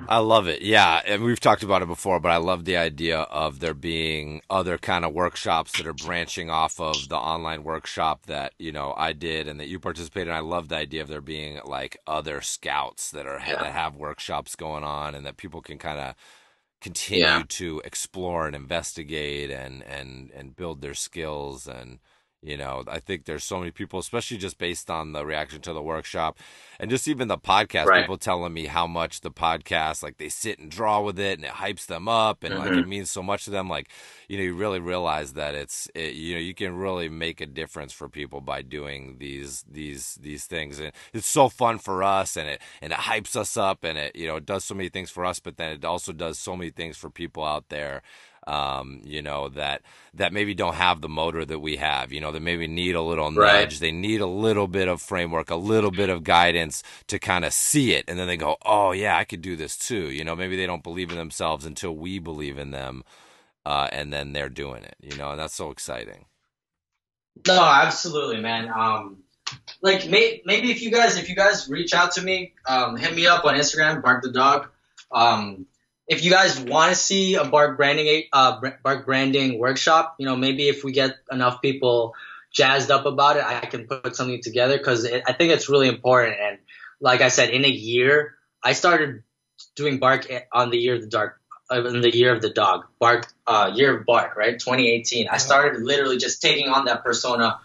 [0.08, 0.62] I love it.
[0.62, 4.42] Yeah, and we've talked about it before, but I love the idea of there being
[4.50, 8.94] other kind of workshops that are branching off of the online workshop that, you know,
[8.98, 10.34] I did and that you participated in.
[10.34, 13.64] I love the idea of there being like other scouts that are Yeah.
[13.64, 16.16] that have workshops going on and that people can kind of
[16.82, 17.44] continue Yeah.
[17.48, 22.00] to explore and investigate and and and build their skills and
[22.44, 25.74] you know i think there's so many people especially just based on the reaction to
[25.74, 26.38] the workshop
[26.80, 28.02] and just even the podcast Right.
[28.02, 31.46] people telling me how much the podcast like they sit and draw with it and
[31.46, 32.80] it hypes them up and like Mhm.
[32.80, 33.90] it means so much to them like
[34.28, 37.46] you know you really realize that it's it, you know you can really make a
[37.46, 42.36] difference for people by doing these these these things and it's so fun for us
[42.36, 44.90] and it and it hypes us up and it you know it does so many
[44.90, 48.02] things for us but then it also does so many things for people out there
[48.48, 49.82] um, you know that
[50.14, 53.02] that maybe don't have the motor that we have you know that maybe need a
[53.02, 53.70] little Right.
[53.70, 57.46] nudge they need a little bit of framework a little bit of guidance to kind
[57.46, 60.24] of see it and then they go oh yeah i could do this too you
[60.24, 63.04] know maybe they don't believe in themselves until we believe in them
[63.66, 66.26] uh, and then they're doing it you know and that's so exciting
[67.48, 68.70] No, absolutely, man.
[68.76, 69.20] Um,
[69.82, 73.16] like may, maybe if you guys if you guys reach out to me, um, hit
[73.16, 74.70] me up on Instagram, Barc the Dog.
[75.12, 75.66] Um,
[76.08, 80.36] if you guys want to see a Barc branding uh Barc branding workshop, you know
[80.36, 82.14] maybe if we get enough people
[82.54, 86.36] jazzed up about it, I can put something together because I think it's really important.
[86.42, 86.58] And
[87.00, 89.24] like I said, in a year, I started
[89.76, 91.40] doing Barc on the year of the dark.
[91.72, 94.60] uh, In the year of the dog, bark, uh, year of bark, right?
[94.60, 95.30] 2018.
[95.30, 97.62] I started literally just taking on that persona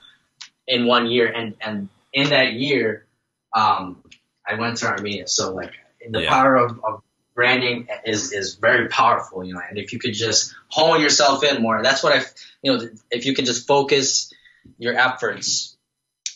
[0.68, 3.07] in one year, and and in that year,
[3.53, 4.03] um,
[4.47, 5.26] I went to Armenia.
[5.26, 6.30] So like in the Yeah.
[6.30, 7.03] power of, of
[7.37, 9.61] branding is is very powerful, you know.
[9.68, 12.22] And if you could just hone yourself in more, that's what I,
[12.62, 14.32] you know, if you can just focus
[14.78, 15.76] your efforts,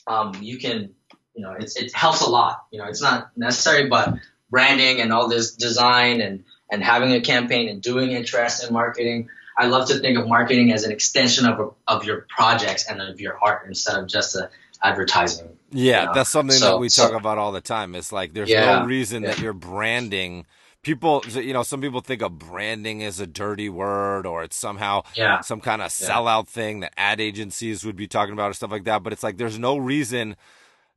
[0.07, 0.91] um, you can,
[1.35, 2.65] you know, it's, it helps a lot.
[2.71, 4.15] You know, it's not necessary, but
[4.51, 9.29] branding and all this design and and having a campaign and doing interest in marketing.
[9.59, 13.21] I love to think of marketing as an extension of of your projects and of
[13.21, 14.51] your art instead of just a
[14.83, 15.49] advertising.
[15.73, 16.13] Yeah, Yeah.
[16.15, 17.95] that's something So- that we so- talk about all the time.
[17.95, 18.81] It's like there's Yeah.
[18.81, 19.45] no reason that Yeah.
[19.45, 20.47] you're branding.
[20.83, 25.03] People, you know, some people think of branding as a dirty word or it's somehow
[25.15, 25.41] Yeah.
[25.43, 26.09] some kind of Yeah.
[26.09, 29.03] sellout thing that ad agencies would be talking about or stuff like that.
[29.03, 30.37] But it's like there's no reason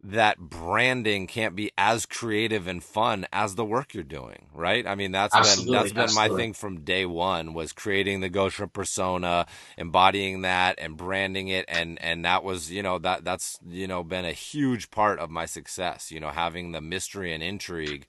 [0.05, 4.85] that branding can't be as creative and fun as the work you're doing, right?
[4.87, 6.37] I mean, that's absolutely, been that's been absolutely.
[6.37, 9.45] my thing from day one was creating the Ghostshrimp persona,
[9.77, 14.03] embodying that, and branding it, and and that was you know that that's you know
[14.03, 16.11] been a huge part of my success.
[16.11, 18.05] You know, having the mystery and intrigue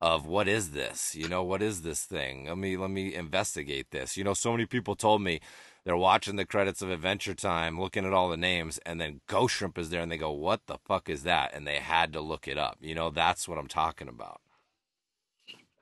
[0.00, 1.14] of what is this?
[1.14, 2.46] You know, what is this thing?
[2.46, 4.16] Let me let me investigate this.
[4.16, 5.40] You know, so many people told me
[5.84, 9.78] they're watching the credits of Adventure Time, looking at all the names, and then Ghostshrimp
[9.78, 12.46] is there, and they go, "What the fuck is that?" And they had to look
[12.46, 12.78] it up.
[12.80, 14.40] You know, that's what I'm talking about.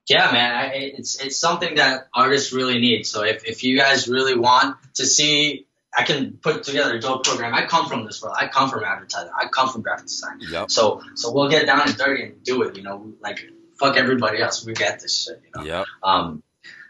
[0.09, 3.07] Yeah, man, I, it's it's something that artists really need.
[3.07, 7.25] So if if you guys really want to see, I can put together a dope
[7.25, 7.53] program.
[7.53, 8.37] I come from this world.
[8.39, 9.33] I come from advertising.
[9.37, 10.39] I come from graphic design.
[10.49, 10.71] Yep.
[10.71, 12.77] So so we'll get down and dirty and do it.
[12.77, 13.41] You know, like
[13.79, 14.65] fuck everybody else.
[14.65, 15.43] We get this shit.
[15.45, 15.67] You know.
[15.67, 15.87] Yep.
[16.03, 16.43] Um.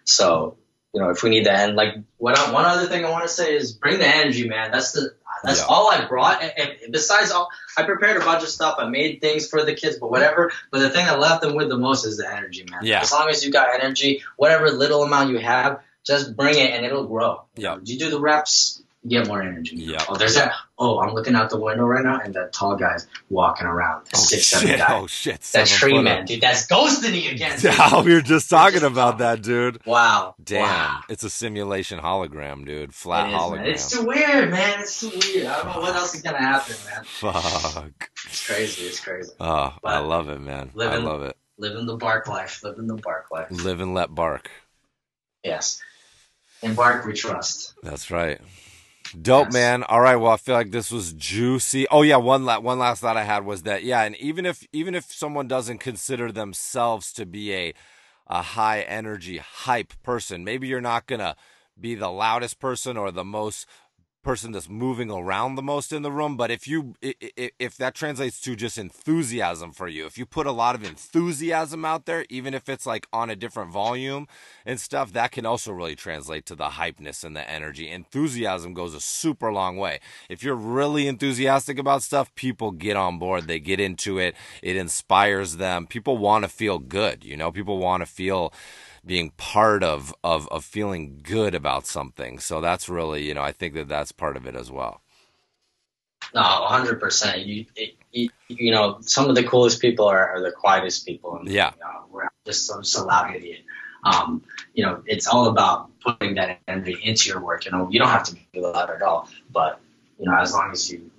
[0.05, 0.57] So
[0.97, 3.25] you know, if we need to end, like what I, one other thing I want
[3.25, 4.71] to say is bring the energy, man.
[4.71, 5.67] That's the that's yeah.
[5.69, 6.43] all I brought.
[6.43, 8.77] And, and besides all, I prepared a bunch of stuff.
[8.79, 10.53] I made things for the kids, but whatever.
[10.71, 12.81] But the thing I left them with the most is the energy, man.
[12.83, 13.03] Yeah.
[13.03, 16.87] As long as you got energy, whatever little amount you have, just bring it and
[16.87, 17.45] it'll grow.
[17.57, 17.79] Yeah.
[17.83, 19.77] You do the reps, get more energy.
[19.77, 20.05] Yeah.
[20.09, 20.53] Oh, there's that.
[20.79, 24.07] Oh, I'm looking out the window right now, and that tall guy's walking around.
[24.15, 24.79] Oh six, shit!
[24.79, 24.87] Guy.
[24.89, 25.41] Oh shit!
[25.53, 26.41] That tree man, dude.
[26.41, 27.59] That's ghosting again.
[27.63, 29.85] Yeah, oh, we were just talking about that, dude.
[29.87, 30.35] Wow.
[30.43, 30.63] Damn.
[30.63, 31.01] Wow.
[31.09, 32.95] It's a simulation hologram, dude.
[32.95, 33.67] Flat it hologram.
[33.67, 34.81] It's too weird, man.
[34.81, 35.47] It's too weird.
[35.47, 37.05] I don't know what else is gonna happen, man.
[37.05, 38.11] Fuck.
[38.27, 38.87] It's crazy.
[38.87, 39.33] It's crazy.
[39.41, 40.71] Oh, but I love it, man.
[40.75, 41.37] Living, I love it.
[41.59, 42.63] Living the bark life.
[42.63, 43.51] Living the bark life.
[43.51, 44.51] Live and let bark.
[45.43, 45.81] Yes.
[46.63, 47.75] In bark we trust.
[47.83, 48.41] That's right.
[49.15, 49.53] Dope, yes.
[49.53, 49.83] man.
[49.85, 50.17] All right.
[50.17, 51.87] Well, I feel like this was juicy.
[51.89, 54.67] Oh yeah, one la- one last thought I had was that yeah, and even if
[54.73, 57.75] even if someone doesn't consider themselves to be a
[58.27, 61.37] a high energy hype person, maybe you're not gonna
[61.81, 63.67] be the loudest person or the most
[64.27, 68.41] person that's moving around the most in the room but if you if that translates
[68.41, 72.53] to just enthusiasm for you if you put a lot of enthusiasm out there even
[72.53, 74.27] if it's like on a different volume
[74.65, 77.89] and stuff that can also really translate to the hypeness and the energy.
[77.89, 80.01] Enthusiasm goes a super long way.
[80.29, 83.47] If you're really enthusiastic about stuff people get on board.
[83.47, 84.35] They get into it.
[84.61, 85.87] It inspires them.
[85.87, 87.53] People want to feel good you know?
[87.53, 88.53] People want to feel
[89.07, 92.39] being part of, of, of feeling good about something.
[92.41, 95.01] So that's really, you know, I think that that's part of it as well.
[96.35, 97.47] No, 100%.
[97.47, 97.95] You, it,
[98.49, 101.37] you, know, some of the coolest people are, are the quietest people.
[101.37, 101.73] And, yeah.
[101.75, 103.61] You know, we're just some, some loud idiot.
[104.05, 104.43] Um,
[104.75, 107.65] you know, it's all about putting that energy into your work.
[107.65, 109.81] You know, you don't have to be loud at all, but,
[110.19, 111.11] you know, as long as you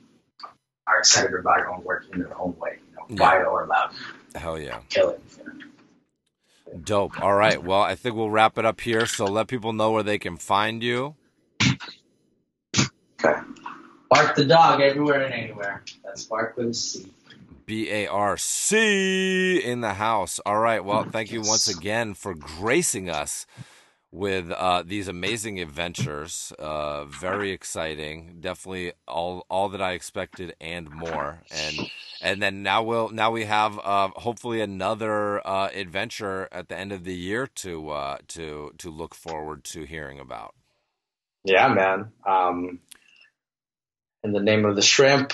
[0.88, 3.46] are excited about your own work in your own way, you know, quiet yeah.
[3.46, 3.92] or loud.
[4.36, 4.80] Hell yeah.
[4.90, 5.22] Kill it.
[5.38, 5.67] You know?
[6.84, 7.22] Dope.
[7.22, 7.64] All right.
[7.64, 9.06] Well, I think we'll wrap it up here.
[9.06, 11.16] So let people know where they can find you.
[13.24, 13.40] Okay.
[14.10, 15.84] Barc the dog everywhere and anywhere.
[16.04, 17.12] That's Barc with a C.
[17.66, 20.40] B A R C in the house.
[20.46, 20.84] All right.
[20.84, 23.46] Well, thank you once again for gracing us
[24.12, 26.54] with uh, these amazing adventures.
[26.58, 28.38] Uh, very exciting.
[28.40, 31.44] Definitely all all that I expected and more.
[31.52, 31.90] And
[32.22, 36.92] and then now we'll now we have uh, hopefully another uh, adventure at the end
[36.92, 40.56] of the year to uh, to to look forward to hearing about.
[41.44, 42.12] Yeah, man.
[42.26, 42.80] Um,
[44.24, 45.34] in the name of the shrimp,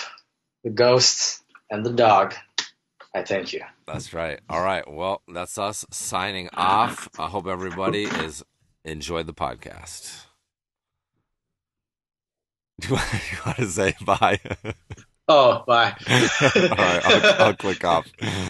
[0.63, 2.35] the ghost, and the dog.
[3.15, 3.61] I thank you.
[3.85, 4.39] That's right.
[4.49, 4.91] All right.
[4.91, 7.09] Well, that's us signing off.
[7.19, 8.43] I hope everybody is
[8.83, 10.25] enjoy the podcast.
[12.81, 12.95] Do you
[13.45, 14.39] want to say bye?
[15.27, 15.95] Oh, bye.
[16.09, 16.19] All
[16.69, 18.07] right, I'll, I'll click off.